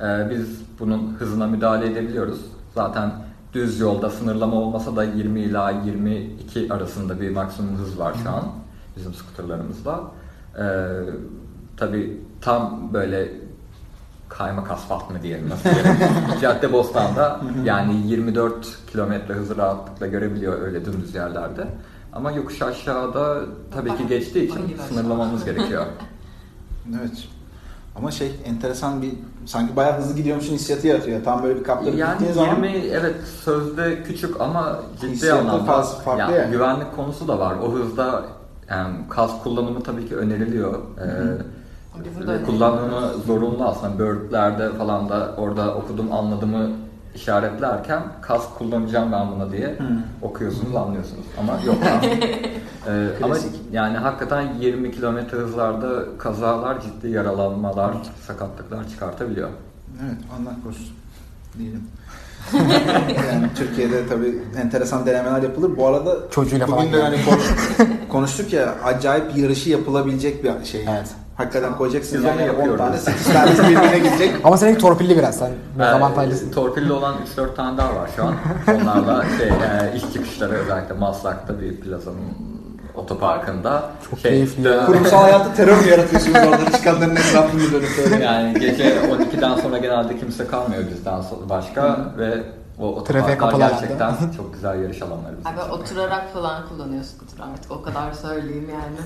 [0.00, 0.46] e, biz
[0.80, 2.40] bunun hızına müdahale edebiliyoruz.
[2.74, 3.12] Zaten
[3.52, 8.44] düz yolda sınırlama olmasa da 20 ila 22 arasında bir maksimum hız var şu an
[8.96, 10.00] bizim skuterlarımızda.
[10.58, 10.64] E,
[11.80, 13.28] tabii tam böyle
[14.28, 15.96] kaymak asfalt mı diyelim nasıl diyelim.
[16.40, 21.66] Cadde Bostan'da yani 24 kilometre hızı rahatlıkla görebiliyor öyle dümdüz yerlerde.
[22.12, 23.40] Ama yokuş aşağıda
[23.74, 25.86] tabii ki geçtiği için sınırlamamız gerekiyor.
[27.00, 27.28] Evet.
[27.96, 29.12] Ama şey enteresan bir
[29.46, 31.24] sanki bayağı hızlı gidiyormuşsun hissiyatı yaratıyor.
[31.24, 35.64] Tam böyle bir kaptırıp Yani gittiğin zaman 20 evet sözde küçük ama ciddi Hissiyatı anlamda
[35.64, 36.50] fazla farklı ya, yani.
[36.50, 37.54] güvenlik konusu da var.
[37.62, 38.24] O hızda
[38.70, 40.74] yani kas kullanımı tabii ki öneriliyor.
[40.74, 41.42] Ee,
[42.04, 43.98] De Ve kullanımı zorunlu aslında.
[43.98, 46.70] Bird'lerde falan da orada okudum anladığımı
[47.14, 49.76] işaretlerken kask kullanacağım ben buna diye
[50.22, 51.76] okuyorsunuz anlıyorsunuz ama yok
[52.88, 53.36] Ee, ama
[53.72, 57.94] yani hakikaten 20 kilometre hızlarda kazalar ciddi yaralanmalar
[58.26, 59.48] sakatlıklar çıkartabiliyor.
[60.04, 60.86] Evet, Allah korusun
[61.58, 61.82] diyelim.
[63.32, 65.76] yani Türkiye'de tabii enteresan denemeler yapılır.
[65.76, 67.16] Bu arada Çocuğuyla bugün falan de yani.
[67.16, 70.86] hani konuş- konuştuk ya acayip yarışı yapılabilecek bir şey.
[70.90, 71.08] Evet.
[71.40, 72.78] Hakikaten koyacaksınız Biz onu yani 10 yapıyoruz.
[72.78, 74.32] tane 8 tanesi birbirine gidecek.
[74.44, 75.50] Ama senin torpilli biraz sen.
[75.80, 76.52] Ee, avantajlısın.
[76.52, 78.34] torpilli olan 3-4 tane daha var şu an.
[78.82, 82.20] Onlarla şey, e, iş çıkışları özellikle Maslak'ta bir plazanın
[82.94, 83.82] otoparkında.
[84.10, 84.86] Çok keyifli dön- ya.
[84.86, 88.24] Kurumsal hayatta terör mü yaratıyorsunuz orada çıkanların etrafını dönüp öyle.
[88.24, 92.34] Yani gece 12'den sonra genelde kimse kalmıyor bizden başka ve
[92.80, 93.80] o Trafiğe otoparklar kapalı herhalde.
[93.96, 95.70] gerçekten çok güzel yarış alanları bizim Abi için.
[95.70, 98.96] oturarak falan kullanıyor scooter artık o kadar söyleyeyim yani.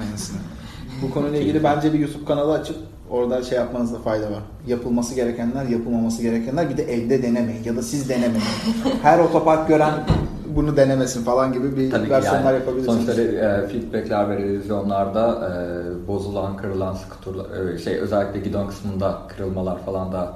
[0.00, 0.38] Aynısını.
[1.02, 2.76] Bu konuyla ilgili bence bir YouTube kanalı açıp
[3.10, 4.42] orada şey yapmanızda fayda var.
[4.66, 8.42] Yapılması gerekenler, yapılmaması gerekenler bir de evde denemeyin ya da siz denemeyin.
[9.02, 9.92] Her otopark gören
[10.56, 13.04] bunu denemesin falan gibi bir Tabii versiyonlar yani yapabilirsiniz.
[13.04, 19.78] sonuçta e, feedbackler ve revizyonlarda e, bozulan, kırılan skuterlar, e, şey özellikle gidon kısmında kırılmalar
[19.84, 20.32] falan da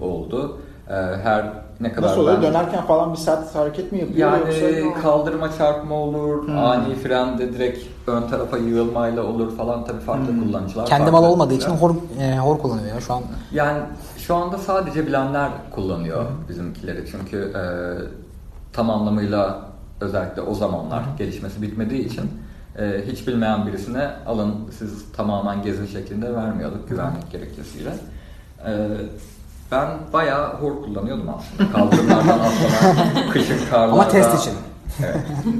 [0.00, 0.58] oldu.
[0.88, 2.36] E, her ne kadar Nasıl oluyor?
[2.36, 5.00] ben- Dönerken falan bir sert hareket mi yapıyor Yani yoksa?
[5.02, 10.86] kaldırma çarpma olur, ani frende direkt ön tarafa yığılmayla olur falan tabii farklı kullanıcılar.
[10.86, 13.22] Kendi mal olmadığı için hor, e, hor kullanıyor ya şu an.
[13.52, 13.78] Yani
[14.18, 17.62] şu anda sadece bilenler kullanıyor bizimkileri çünkü e,
[18.72, 19.60] tam anlamıyla
[20.00, 22.30] özellikle o zamanlar gelişmesi bitmediği için
[22.78, 27.90] e, hiç bilmeyen birisine alın siz tamamen gezi şeklinde vermiyorduk güvenlik gerekçesiyle.
[28.66, 28.72] E,
[29.72, 31.72] ben bayağı hor kullanıyordum aslında.
[31.72, 33.92] Kaldırımlardan atlamak, kışın karlarda.
[33.92, 34.52] Ama test için.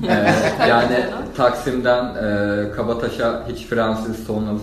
[0.08, 0.54] Evet.
[0.60, 4.62] Ee, yani Taksim'den e, Kabataş'a hiç frensiz son hız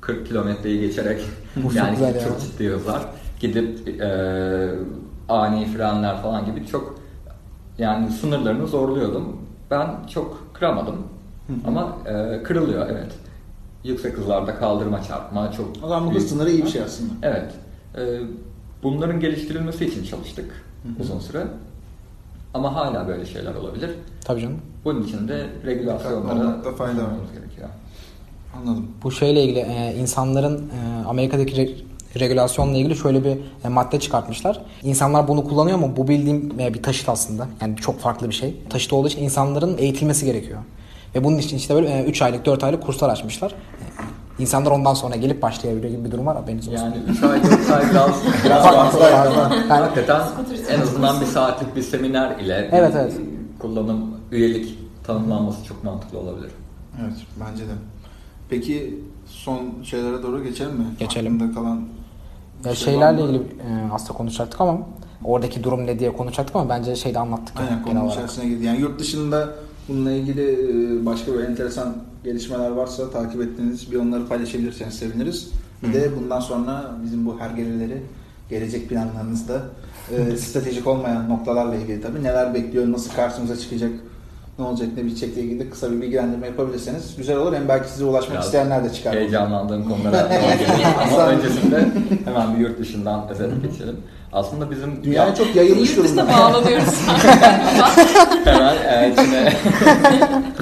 [0.00, 1.20] 40 kilometreyi geçerek
[1.56, 2.38] Bu çok yani çok ya.
[2.40, 3.02] ciddi hızlar
[3.40, 4.08] gidip e,
[5.28, 6.94] ani frenler falan gibi çok
[7.78, 9.36] yani sınırlarını zorluyordum.
[9.70, 10.96] Ben çok kıramadım
[11.66, 13.12] ama e, kırılıyor evet.
[13.84, 17.12] Yüksek hızlarda kaldırma çarpma çok O zaman bu sınırı iyi bir şey aslında.
[17.22, 17.50] Evet.
[17.96, 18.20] Ee,
[18.82, 20.64] bunların geliştirilmesi için çalıştık
[21.00, 21.46] uzun süre.
[22.54, 23.90] Ama hala böyle şeyler olabilir.
[24.24, 24.58] Tabii canım.
[24.84, 27.10] Bunun için de regülasyonlara olmakta fayda var.
[27.34, 27.68] gerekiyor.
[28.56, 28.86] Anladım.
[29.02, 31.74] Bu şeyle ilgili e, insanların e, Amerika'daki re-
[32.20, 34.60] regülasyonla ilgili şöyle bir e, madde çıkartmışlar.
[34.82, 37.48] İnsanlar bunu kullanıyor ama bu bildiğim e, bir taşıt aslında.
[37.60, 38.54] Yani çok farklı bir şey.
[38.70, 40.58] Taşıt olduğu için insanların eğitilmesi gerekiyor.
[41.14, 43.54] Ve bunun için işte böyle 3 aylık 4 aylık kurslar açmışlar.
[44.38, 46.78] İnsanlar ondan sonra gelip başlayabiliyor gibi bir durum var haberiniz olsun.
[46.84, 49.08] Yani 3 ay 4 ay biraz, biraz Fazla.
[49.10, 49.34] Yani-
[49.68, 50.20] Hakikaten
[50.70, 53.12] en azından bir saatlik bir seminer ile Evet, bir evet.
[53.58, 56.50] kullanım, üyelik tanımlanması çok mantıklı olabilir.
[57.02, 57.12] Evet
[57.50, 57.72] bence de.
[58.50, 60.84] Peki son şeylere doğru geçelim mi?
[60.98, 61.34] Geçelim.
[61.36, 61.76] Aklında kalan
[62.64, 64.78] Ya bir şey şeylerle ilgili e, aslında konuşacaktık ama
[65.24, 67.56] oradaki durum ne diye konuşacaktık ama bence şeyde anlattık.
[67.56, 68.16] yani Aynen genel konunun olarak.
[68.16, 68.64] içerisine girdi.
[68.64, 69.48] Yani yurt dışında
[69.88, 70.42] bununla ilgili
[71.02, 71.96] e, başka böyle enteresan
[72.32, 75.50] gelişmeler varsa takip ettiğiniz bir onları paylaşabilirseniz seviniriz.
[75.82, 78.02] Bir de bundan sonra bizim bu hergeleleri
[78.50, 79.62] gelecek planlarınızda
[80.16, 83.90] e, stratejik olmayan noktalarla ilgili tabii neler bekliyor, nasıl karşımıza çıkacak,
[84.58, 87.52] ne olacak ne bitecekle ilgili de kısa bir bilgilendirme yapabilirseniz güzel olur.
[87.52, 89.14] Hem belki size ulaşmak Biraz isteyenler de çıkar.
[89.14, 90.30] Heyecanlandığım konulara.
[91.12, 91.88] Ama öncesinde
[92.24, 93.96] hemen bir yurt dışından özet geçelim.
[94.32, 96.38] Aslında bizim Dünyaya çok yayılmış Yurt dışına durumda.
[96.38, 96.94] bağlanıyoruz.
[98.44, 99.52] hemen e, Çin'e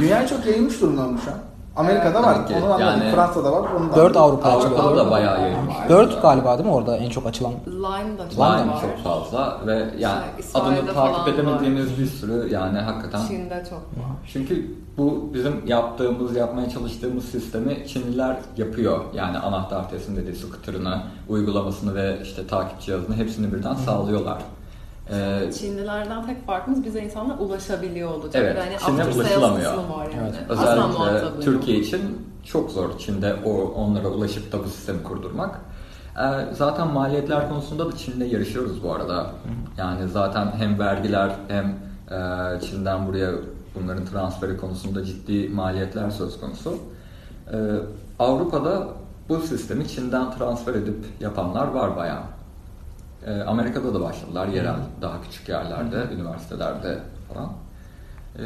[0.01, 1.37] Dünyaya çok yayılmış durumda ama şu an.
[1.77, 2.35] Amerika'da var.
[2.35, 2.55] Tabii ki.
[2.65, 2.81] Onu anladım.
[3.03, 3.69] Yani- Fransa'da var.
[3.81, 4.23] Onu da 4 anladım.
[4.23, 5.07] Avrupa Avrupa'da açılıyor.
[5.07, 5.75] da bayağı yayılmış.
[5.89, 7.53] 4 galiba değil mi orada en çok açılan?
[7.67, 8.81] Line da çok Line var.
[8.81, 13.27] çok fazla ve yani İsrail'de adını falan takip edemediğimiz bir sürü yani hakikaten.
[13.29, 14.17] Çin'de çok var.
[14.33, 19.01] Çünkü bu bizim yaptığımız, yapmaya çalıştığımız sistemi Çinliler yapıyor.
[19.15, 24.39] Yani anahtar teslim dediği scooter'ını, uygulamasını ve işte takip cihazını hepsini birden sağlıyorlar.
[25.11, 28.43] Ee, Çinlilerden tek farkımız bize insanlar ulaşabiliyor olacak.
[28.45, 29.75] Evet, Yani Çin'e ulaşılamıyor.
[29.75, 30.35] var yani.
[30.51, 31.87] Asla Özellikle Türkiye yok.
[31.87, 35.61] için çok zor Çin'de o onlara ulaşıp da bu sistemi kurdurmak.
[36.19, 39.27] Ee, zaten maliyetler konusunda da Çin'le yarışıyoruz bu arada.
[39.79, 43.31] Yani zaten hem vergiler hem e, Çin'den buraya
[43.75, 46.79] bunların transferi konusunda ciddi maliyetler söz konusu.
[47.53, 47.57] Ee,
[48.19, 48.89] Avrupa'da
[49.29, 52.23] bu sistemi Çin'den transfer edip yapanlar var bayağı.
[53.27, 56.99] Ee, Amerika'da da başladılar yerel, daha küçük yerlerde, üniversitelerde
[57.33, 57.53] falan.
[58.39, 58.43] Ee,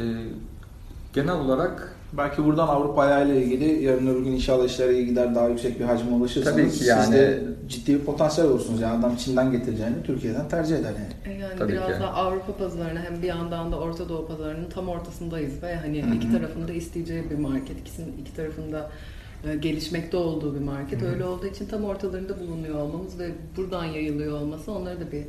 [1.13, 5.47] genel olarak Belki buradan Avrupa ile ilgili yarın öbür gün inşallah işler iyi gider daha
[5.47, 8.81] yüksek bir hacme ulaşırsanız Tabii ki yani- siz de ciddi bir potansiyel olursunuz.
[8.81, 10.91] Yani adam Çin'den getireceğini Türkiye'den tercih eder
[11.25, 11.39] yani.
[11.41, 11.99] Yani Tabii biraz ki.
[11.99, 16.31] da Avrupa pazarına hem bir yandan da Orta Doğu pazarının tam ortasındayız ve hani iki
[16.31, 17.79] tarafında isteyeceği bir market.
[17.79, 18.91] İkisinin iki tarafında e,
[19.59, 21.03] gelişmekte olduğu bir market.
[21.03, 25.25] Öyle olduğu için tam ortalarında bulunuyor olmamız ve buradan yayılıyor olması onlara da bir e,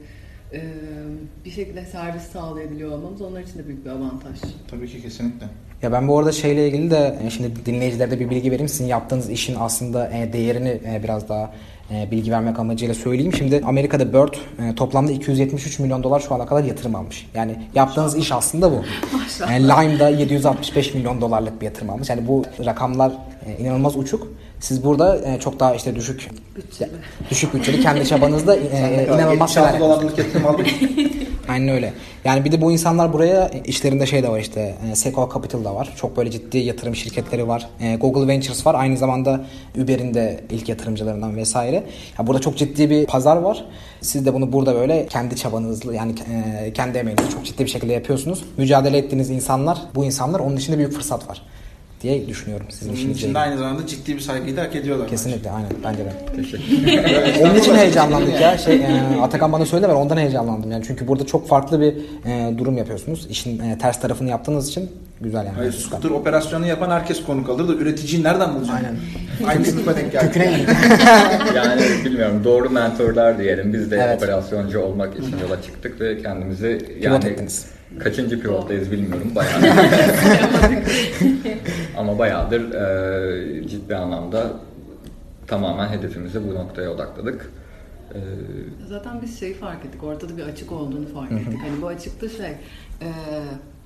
[1.44, 4.38] bir şekilde servis sağlayabiliyor olmamız onlar için de büyük bir avantaj.
[4.70, 5.46] Tabii ki kesinlikle.
[5.82, 8.68] Ya ben bu arada şeyle ilgili de e, şimdi dinleyicilere de bir bilgi vereyim.
[8.68, 11.52] Sizin yaptığınız işin aslında e, değerini e, biraz daha
[11.90, 13.32] e, bilgi vermek amacıyla söyleyeyim.
[13.32, 17.30] Şimdi Amerika'da Bird e, toplamda 273 milyon dolar şu ana kadar yatırım almış.
[17.34, 18.84] Yani yaptığınız iş aslında bu.
[19.40, 22.10] Yani Lime'da 765 milyon dolarlık bir yatırım almış.
[22.10, 23.12] Yani bu rakamlar
[23.46, 24.28] e, inanılmaz uçuk.
[24.62, 26.90] Siz burada e, çok daha işte düşük Bütçeli.
[27.30, 30.66] düşük bütçeli kendi çabanızda e, inanılmaz şeyler 76 dolarlık yatırım aldık.
[31.48, 31.92] Aynen öyle.
[32.24, 35.74] Yani bir de bu insanlar buraya işlerinde şey de var işte e, Sequoia Capital da
[35.74, 35.92] var.
[35.96, 37.68] Çok böyle ciddi yatırım şirketleri var.
[37.80, 38.74] E, Google Ventures var.
[38.74, 39.44] Aynı zamanda
[39.82, 41.84] Uber'in de ilk yatırımcılarından vesaire.
[42.18, 43.64] Ya burada çok ciddi bir pazar var.
[44.00, 46.14] Siz de bunu burada böyle kendi çabanızla yani
[46.64, 48.44] e, kendi emeğinizle çok ciddi bir şekilde yapıyorsunuz.
[48.56, 51.42] Mücadele ettiğiniz insanlar, bu insanlar onun içinde büyük fırsat var
[52.02, 55.08] diye düşünüyorum sizin için de aynı zamanda ciddi bir saygıyı da hak ediyorlar.
[55.08, 56.12] Kesinlikle aynen bence de.
[56.36, 58.58] Teşekkür Onun için heyecanlandık ya.
[58.58, 60.84] Şey, e, Atakan bana söyle ben ondan heyecanlandım yani.
[60.86, 61.94] Çünkü burada çok farklı bir
[62.26, 63.26] e, durum yapıyorsunuz.
[63.30, 64.90] İşin e, ters tarafını yaptığınız için
[65.22, 65.56] güzel yani.
[65.56, 68.74] Hayır, scooter operasyonu yapan herkes konuk alır da üreticiyi nereden bulacaksın?
[68.86, 68.96] Aynen.
[69.48, 70.34] Aynı sınıfa denk geldik.
[70.34, 70.66] Köküne
[71.56, 73.72] yani bilmiyorum doğru mentorlar diyelim.
[73.72, 74.16] Biz de Evet.
[74.22, 77.66] operasyoncu olmak için yola çıktık ve kendimizi Pivot yani ettiniz.
[77.98, 79.52] kaçıncı pivottayız bilmiyorum bayağı.
[81.98, 84.46] Ama bayağıdır e, ciddi anlamda
[85.46, 87.50] tamamen hedefimizi bu noktaya odakladık.
[88.14, 88.18] E,
[88.88, 90.04] Zaten biz şeyi fark ettik.
[90.04, 91.58] Ortada bir açık olduğunu fark ettik.
[91.68, 92.46] Hani bu açıkta şey
[93.00, 93.08] e,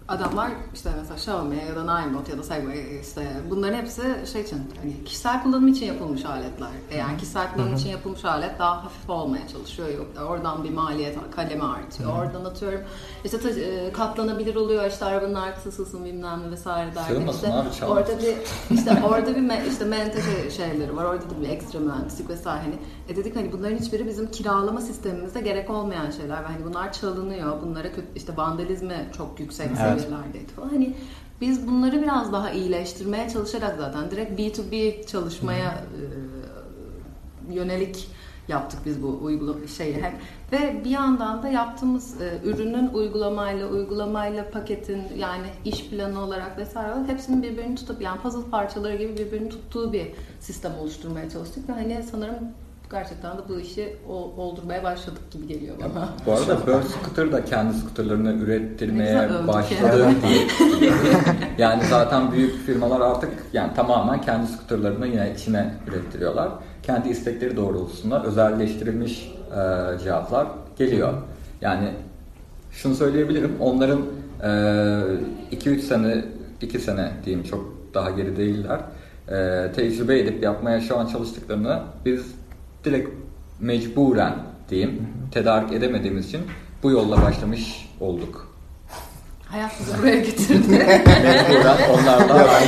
[0.08, 4.02] adamlar işte mesela Xiaomi ya da Ninebot ya da Segway işte bunların hepsi
[4.32, 6.68] şey için hani kişisel kullanım için yapılmış aletler.
[6.90, 9.88] E Yani kişisel kullanım için yapılmış alet daha hafif olmaya çalışıyor.
[9.88, 12.12] Yok oradan bir maliyet kalemi artıyor.
[12.18, 12.80] Oradan atıyorum
[13.24, 18.18] işte e, katlanabilir oluyor işte arabanın arkası sığsın bilmem ne vesaire derken işte abi, orada
[18.18, 18.36] bir
[18.76, 21.04] işte orada bir me- işte menteşe şeyleri var.
[21.04, 22.74] Orada da bir ekstra mühendislik vesaire hani
[23.08, 27.62] e dedik hani bunların hiçbiri bizim kiralama sistemimizde gerek olmayan şeyler ve hani bunlar çalınıyor.
[27.62, 29.66] Bunlara kötü, işte vandalizme çok yüksek
[29.98, 30.68] seviyelerdeydi falan.
[30.68, 30.94] Hani
[31.40, 35.84] biz bunları biraz daha iyileştirmeye çalışarak zaten direkt B2B çalışmaya
[37.50, 38.08] e, yönelik
[38.48, 40.02] yaptık biz bu uygulama şeyi.
[40.02, 40.14] Hem
[40.52, 46.92] ve bir yandan da yaptığımız e, ürünün uygulamayla uygulamayla paketin yani iş planı olarak vesaire
[46.92, 50.06] olarak hepsinin birbirini tutup yani puzzle parçaları gibi birbirini tuttuğu bir
[50.40, 51.68] sistem oluşturmaya çalıştık.
[51.68, 52.38] Ve hani sanırım
[52.90, 53.96] gerçekten de bu işi
[54.36, 56.08] oldurmaya başladık gibi geliyor bana.
[56.26, 60.28] bu arada Bird Scooter da kendi scooterlarını ürettirmeye başladı ya.
[60.28, 60.46] diye.
[61.58, 66.48] yani zaten büyük firmalar artık yani tamamen kendi scooterlarını yine içine ürettiriyorlar.
[66.82, 70.46] Kendi istekleri doğrultusunda özelleştirilmiş e, cihazlar
[70.78, 71.12] geliyor.
[71.60, 71.88] Yani
[72.70, 73.56] şunu söyleyebilirim.
[73.60, 74.00] Onların
[75.52, 76.24] 2-3 sene,
[76.60, 78.80] 2 sene diyeyim çok daha geri değiller.
[79.28, 82.34] E, tecrübe edip yapmaya şu an çalıştıklarını biz
[82.86, 83.10] direkt
[83.60, 84.34] mecburen
[84.70, 86.40] diyeyim tedarik edemediğimiz için
[86.82, 88.56] bu yolla başlamış olduk.
[89.44, 90.68] Hayat bizi buraya getirdi.
[91.22, 92.50] Mecburen onlarla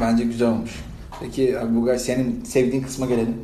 [0.00, 0.84] Bence güzel olmuş.
[1.20, 3.36] Peki abi Bugay senin sevdiğin kısma gelelim.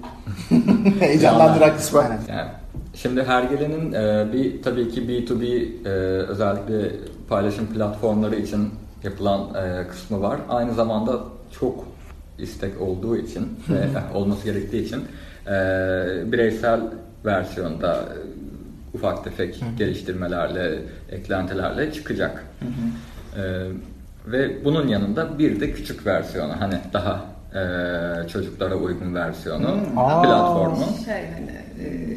[1.00, 2.02] Heyecanlandıran kısma.
[2.28, 2.50] Yani
[2.94, 5.44] şimdi Hergele'nin e, bir tabii ki B2B
[5.84, 5.88] e,
[6.26, 6.90] özellikle
[7.28, 8.68] paylaşım platformları için
[9.04, 10.40] yapılan e, kısmı var.
[10.48, 11.20] Aynı zamanda
[11.60, 11.84] çok
[12.42, 15.04] istek olduğu için ve olması gerektiği için
[15.46, 15.52] e,
[16.32, 16.80] bireysel
[17.24, 18.18] versiyonda e,
[18.96, 20.78] ufak tefek geliştirmelerle,
[21.10, 22.44] eklentilerle çıkacak.
[23.36, 23.42] E,
[24.26, 27.24] ve bunun yanında bir de küçük versiyonu hani daha
[27.54, 30.22] e, çocuklara uygun versiyonu Aa.
[30.22, 31.04] platformun.
[31.04, 31.50] şey hani
[31.84, 32.16] e,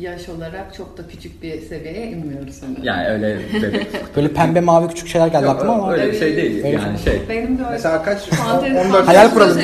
[0.00, 2.82] yaş olarak çok da küçük bir seviyeye inmiyoruz sanırım.
[2.84, 3.86] Yani öyle dedik.
[4.16, 5.92] Böyle pembe mavi küçük şeyler geldi Yok, aklıma ama.
[5.92, 6.56] öyle bir şey değil.
[6.56, 7.22] Öyle yani şey.
[7.28, 8.22] Benim böyle Mesela kaç?
[8.28, 9.58] fantezi, 14 fantezi Hayal kuralım.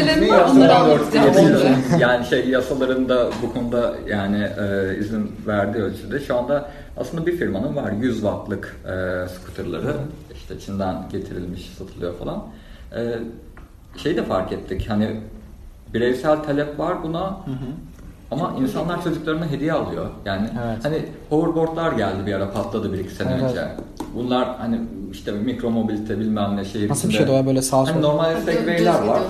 [0.57, 1.77] onları 14 anlatacağım.
[2.01, 7.77] yani şey yasalarında bu konuda yani e, izin verdiği ölçüde şu anda aslında bir firmanın
[7.77, 9.95] var 100 wattlık e, scooterları
[10.35, 12.47] işte Çin'den getirilmiş satılıyor falan.
[12.97, 13.01] E,
[14.03, 15.21] şey de fark ettik hani
[15.95, 17.41] bireysel talep var buna
[18.35, 20.07] ama insanlar çocuklarına hediye alıyor.
[20.25, 20.85] Yani Evet.
[20.85, 23.69] hani hoverboardlar geldi bir ara patladı bir iki sene Evet, önce.
[24.15, 24.81] Bunlar hani
[25.13, 27.99] işte mikro mobilite bilmem ne şehir Nasıl bir içinde- şeydi o böyle sağa Hani sola?
[28.01, 29.21] normalde Düz segway'ler var.
[29.21, 29.23] ya.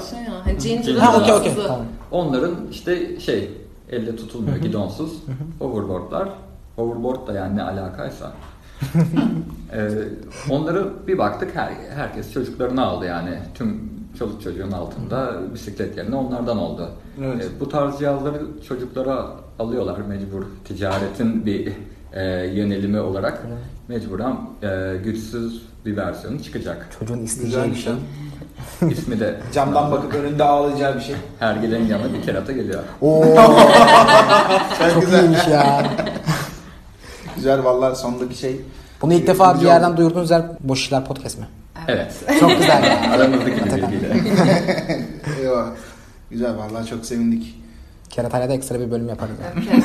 [0.44, 1.66] Hani Ha, hızı.
[1.66, 1.80] tamam.
[2.10, 3.50] Onların işte şey
[3.90, 5.12] elle tutulmuyor gidonsuz
[5.58, 6.28] hoverboardlar.
[6.76, 8.32] Hoverboard da yani ne alakaysa.
[9.72, 9.88] ee,
[10.50, 16.58] onları bir baktık her, herkes çocuklarını aldı yani tüm çoluk çocuğun altında bisiklet yerine onlardan
[16.58, 16.90] oldu.
[17.24, 17.44] Evet.
[17.44, 19.26] Ee, bu tarz cihazları çocuklara
[19.58, 21.72] alıyorlar mecbur ticaretin bir
[22.12, 23.42] e, yönelimi olarak
[23.88, 26.88] mecburen e, güçsüz bir versiyonu çıkacak.
[27.00, 27.92] Çocuğun isteyeceği bir şey.
[28.90, 31.16] İsmi de Camdan bakıp önünde ağlayacağı bir şey.
[31.38, 32.82] her gelenin yanına bir kerata geliyor.
[33.00, 33.24] Oo,
[34.94, 35.22] çok güzel.
[35.24, 35.86] iyiymiş ya.
[37.36, 38.60] Güzel vallahi sondaki şey.
[39.02, 41.44] Bunu ilk defa bir yerden duyurduğunuz yer Boş İşler Podcast mi?
[41.88, 42.24] Evet.
[42.40, 43.12] Çok güzel ya.
[43.12, 44.16] Aramızdaki bilgiyle.
[45.40, 45.66] Eyvah.
[46.30, 47.60] Güzel vallahi çok sevindik.
[48.10, 49.34] Keratayla da ekstra bir bölüm yaparız.
[49.44, 49.82] Yani.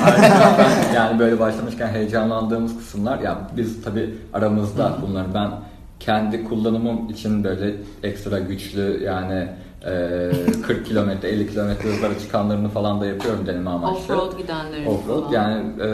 [0.60, 5.52] Ben yani böyle başlamışken heyecanlandığımız kısımlar ya biz tabi aramızda bunları ben
[6.00, 9.48] kendi kullanımım için böyle ekstra güçlü yani
[9.86, 10.32] e,
[10.68, 13.98] 40 kilometre 50 kilometre hızlara çıkanlarını falan da yapıyorum deneme amaçlı.
[14.00, 15.32] Offroad gidenlerin Offroad falan.
[15.34, 15.90] yani e,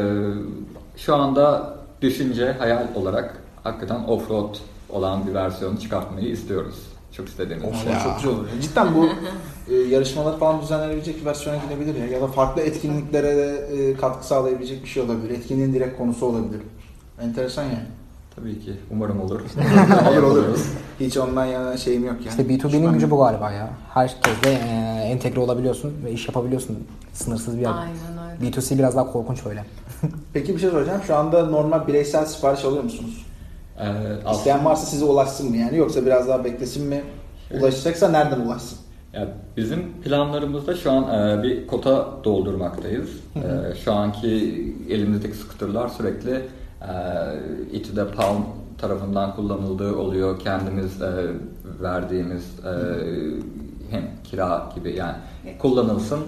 [0.98, 4.56] şu anda düşünce hayal olarak hakikaten offroad
[4.96, 6.76] olan bir versiyonu çıkartmayı istiyoruz.
[7.12, 7.92] Çok istediğimiz şey.
[7.92, 8.46] Vallahi çok güzel olur.
[8.62, 9.10] Cidden bu
[9.74, 12.06] e, yarışmalar falan düzenlenebilecek bir versiyona gidebilir ya.
[12.06, 15.30] Ya da farklı etkinliklere de e, katkı sağlayabilecek bir şey olabilir.
[15.30, 16.62] Etkinliğin direkt konusu olabilir.
[17.22, 17.88] Enteresan yani.
[18.36, 18.74] Tabii ki.
[18.92, 19.42] Umarım olur.
[20.12, 20.60] olur olur.
[21.00, 22.30] Hiç ondan yana şeyim yok yani.
[22.30, 23.70] İşte B2B'nin gücü bu galiba ya.
[23.94, 26.78] Herkesle e, entegre olabiliyorsun ve iş yapabiliyorsun.
[27.14, 27.72] Sınırsız bir yer.
[27.72, 28.50] Aynen öyle.
[28.52, 29.66] B2C biraz daha korkunç öyle.
[30.34, 31.02] Peki bir şey soracağım.
[31.08, 33.26] Şu anda normal bireysel sipariş alıyor musunuz?
[33.80, 35.78] Ee, İsteyen varsa size ulaşsın mı yani?
[35.78, 37.04] Yoksa biraz daha beklesin mi?
[37.60, 38.78] Ulaşacaksa nereden ulaşsın?
[39.14, 41.04] Ya bizim planlarımızda şu an
[41.40, 43.10] e, bir kota doldurmaktayız.
[43.36, 44.28] E, şu anki
[44.90, 46.32] elimizdeki scooterlar sürekli
[46.82, 46.92] e,
[47.72, 48.46] İTÜ'de Palm
[48.78, 50.40] tarafından kullanıldığı oluyor.
[50.40, 51.12] Kendimiz e,
[51.82, 52.74] verdiğimiz e,
[53.90, 55.16] hem kira gibi yani
[55.60, 56.20] kullanılsın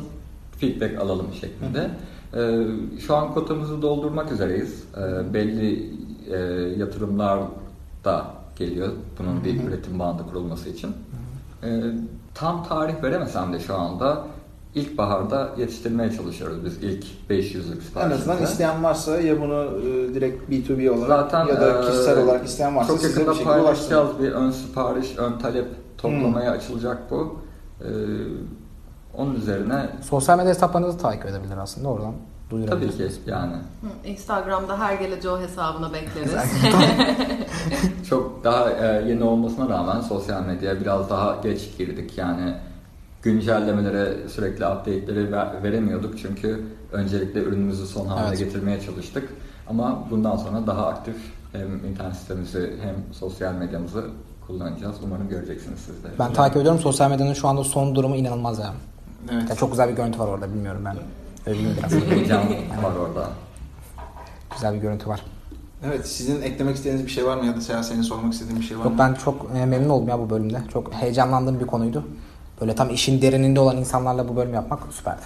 [0.58, 1.90] feedback alalım şeklinde.
[2.34, 2.66] E,
[3.00, 4.84] şu an kotamızı doldurmak üzereyiz.
[4.98, 5.94] E, belli
[6.32, 6.38] e,
[6.78, 7.40] yatırımlar
[8.06, 8.26] da
[8.56, 10.92] geliyor bunun bir üretim bandı kurulması için.
[11.64, 11.82] Ee,
[12.34, 14.24] tam tarih veremesem de şu anda
[14.76, 18.14] ilkbaharda yetiştirmeye çalışıyoruz biz ilk 500'lük En siparişimizi.
[18.14, 22.46] azından isteyen varsa ya bunu e, direkt B2B olarak Zaten ya da e, kişisel olarak
[22.46, 25.66] isteyen varsa çok size bir şekilde paylaşacağız bir ön sipariş, ön talep
[25.98, 27.36] toplamaya açılacak bu.
[27.82, 27.86] Ee,
[29.18, 32.14] onun üzerine Sosyal medya hesaplarınızı takip edebilir aslında oradan
[32.50, 36.32] tabii ki yani Hı, Instagram'da her gele Joe hesabına bekleriz.
[38.10, 42.54] çok daha e, yeni olmasına rağmen sosyal medyaya biraz daha geç girdik yani
[43.22, 48.40] güncellemelere sürekli update'leri ver- veremiyorduk çünkü öncelikle ürünümüzü son haline Evet.
[48.40, 49.30] getirmeye çalıştık
[49.70, 51.16] ama bundan sonra daha aktif
[51.52, 54.06] hem internet sitemizi hem sosyal medyamızı
[54.48, 56.08] kullanacağız umarım göreceksiniz siz de.
[56.20, 58.74] Ben takip ediyorum sosyal medyanın şu anda son durumu inanılmaz ya.
[59.32, 59.50] Evet.
[59.50, 60.92] Ya çok güzel bir görüntü var orada bilmiyorum ben.
[60.92, 61.08] Öveyim
[61.48, 61.92] biraz.
[62.10, 62.42] Heyecan
[62.84, 63.30] var orada.
[64.54, 65.22] güzel bir görüntü var.
[65.86, 68.66] Evet, sizin eklemek istediğiniz bir şey var mı ya da Seha senin sormak istediğin bir
[68.66, 69.00] şey var Yok mı?
[69.00, 70.62] ben çok e, memnun oldum ya bu bölümde.
[70.74, 72.04] Çok heyecanlandığım bir konuydu.
[72.62, 75.22] Böyle tam işin derininde olan insanlarla bu bölüm yapmak süperdi.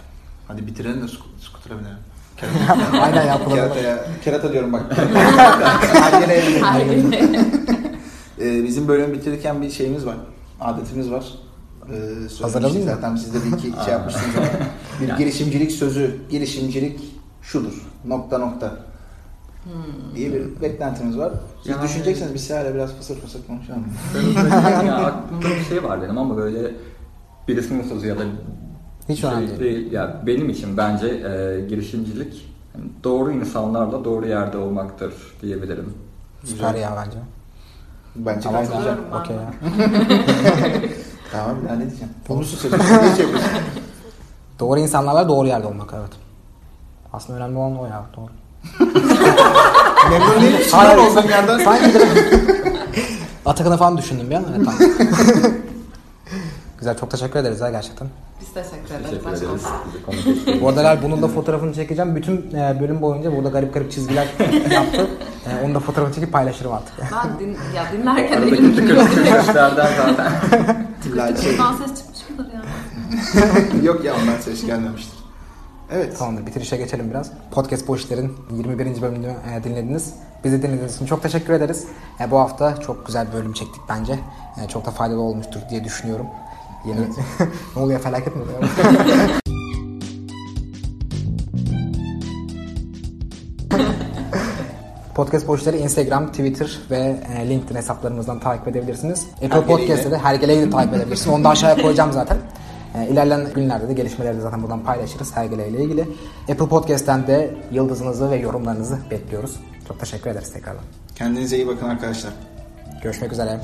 [0.48, 1.98] Hadi bitirelim de sku- skutura binelim.
[3.02, 3.40] Aynen ya
[4.24, 4.84] kerata diyorum bak.
[5.94, 6.42] Her gele.
[8.42, 10.16] Ee, bizim bölümü bitirirken bir şeyimiz var.
[10.62, 11.26] Adetimiz var.
[11.96, 12.84] Söylemiştik Hazırladın mı?
[12.86, 14.46] Zaten siz de bir iki şey yapmıştınız ama.
[15.02, 15.18] Bir Yani.
[15.18, 17.00] girişimcilik sözü, girişimcilik
[17.42, 17.74] şudur.
[18.06, 18.76] Nokta nokta.
[20.16, 21.32] diye bir beklentimiz var.
[21.64, 23.86] Siz Yani- düşüneceksiniz biz Seher'le biraz fısır fısır konuşalım.
[24.88, 26.72] ya aklımda bir şey var benim ama böyle
[27.48, 28.24] birisinin sözü ya da
[29.10, 29.92] Hiç şey önemli değil.
[29.92, 35.94] Ya benim için bence e, girişimcilik hani doğru insanlarla doğru yerde olmaktır diyebilirim.
[36.44, 37.18] Süper ya bence.
[38.16, 38.98] Bence Tamam gayet güzel.
[39.22, 39.54] Okey ya.
[41.32, 42.14] Tamam bir daha ne diyeceğim?
[42.30, 43.32] Ne yapıyorsun?
[44.60, 46.12] Doğru insanlarla doğru yerde olmak evet.
[47.14, 48.32] Aslında önemli olan o ya doğru.
[50.10, 50.62] Memnun değilim.
[50.72, 51.58] Hayır, Şunlar olduğum yerden.
[51.60, 52.08] Sanki de
[53.46, 54.46] Atakan'ı falan düşündüm bir an.
[54.56, 54.80] Evet, tamam.
[56.80, 58.08] Güzel çok teşekkür ederiz ya gerçekten.
[58.42, 59.24] Biz teşekkür ederiz.
[59.24, 60.62] Teşekkür ederiz.
[60.62, 62.16] Bu arada bunun da fotoğrafını çekeceğim.
[62.16, 64.28] Bütün e, bölüm boyunca burada garip garip çizgiler
[64.72, 65.08] yaptı.
[65.50, 66.94] E, onu da fotoğrafını çekip paylaşırım artık.
[67.00, 70.81] Ben din, ya dinlerken Aradaki elim tıkır tıkır işlerden zaten.
[71.16, 71.58] Lal şey.
[71.78, 72.62] Ses çıkmış mıdır ya?
[73.84, 75.22] Yok ya ondan ses gelmemiştir.
[75.92, 76.18] Evet.
[76.18, 77.32] Tamamdır bitirişe geçelim biraz.
[77.52, 79.02] Podcast Bu İşler'in 21.
[79.02, 80.14] bölümünü e, dinlediniz.
[80.44, 81.86] Bizi dinlediğiniz için çok teşekkür ederiz.
[82.20, 84.20] E, bu hafta çok güzel bir bölüm çektik bence.
[84.64, 86.26] E, çok da faydalı olmuştur diye düşünüyorum.
[86.86, 87.00] Yeni...
[87.76, 88.64] ne oluyor felaket mi oluyor?
[95.22, 99.28] Podcast boşları Instagram, Twitter ve e, LinkedIn hesaplarımızdan takip edebilirsiniz.
[99.46, 99.66] Apple.
[99.66, 101.36] Podcast'te de Hergele'yi de takip edebilirsiniz.
[101.36, 102.38] Onu da aşağıya koyacağım zaten.
[102.96, 106.02] E, ilerleyen günlerde de gelişmeleri de zaten buradan paylaşırız Hergele ile ilgili.
[106.42, 109.60] Apple Podcast'ten de yıldızınızı ve yorumlarınızı bekliyoruz.
[109.88, 110.84] Çok teşekkür ederiz tekrardan.
[111.16, 112.32] Kendinize iyi bakın arkadaşlar.
[113.04, 113.62] Görüşmek üzere.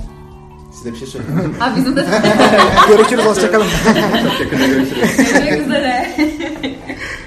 [0.78, 1.55] Size bir şey söyleyeyim.
[1.60, 2.05] Ha bizim de
[2.88, 3.68] Görüşürüz, hoşçakalın.
[4.24, 5.18] Çok yakında görüşürüz.
[5.18, 6.08] görüşmek üzere.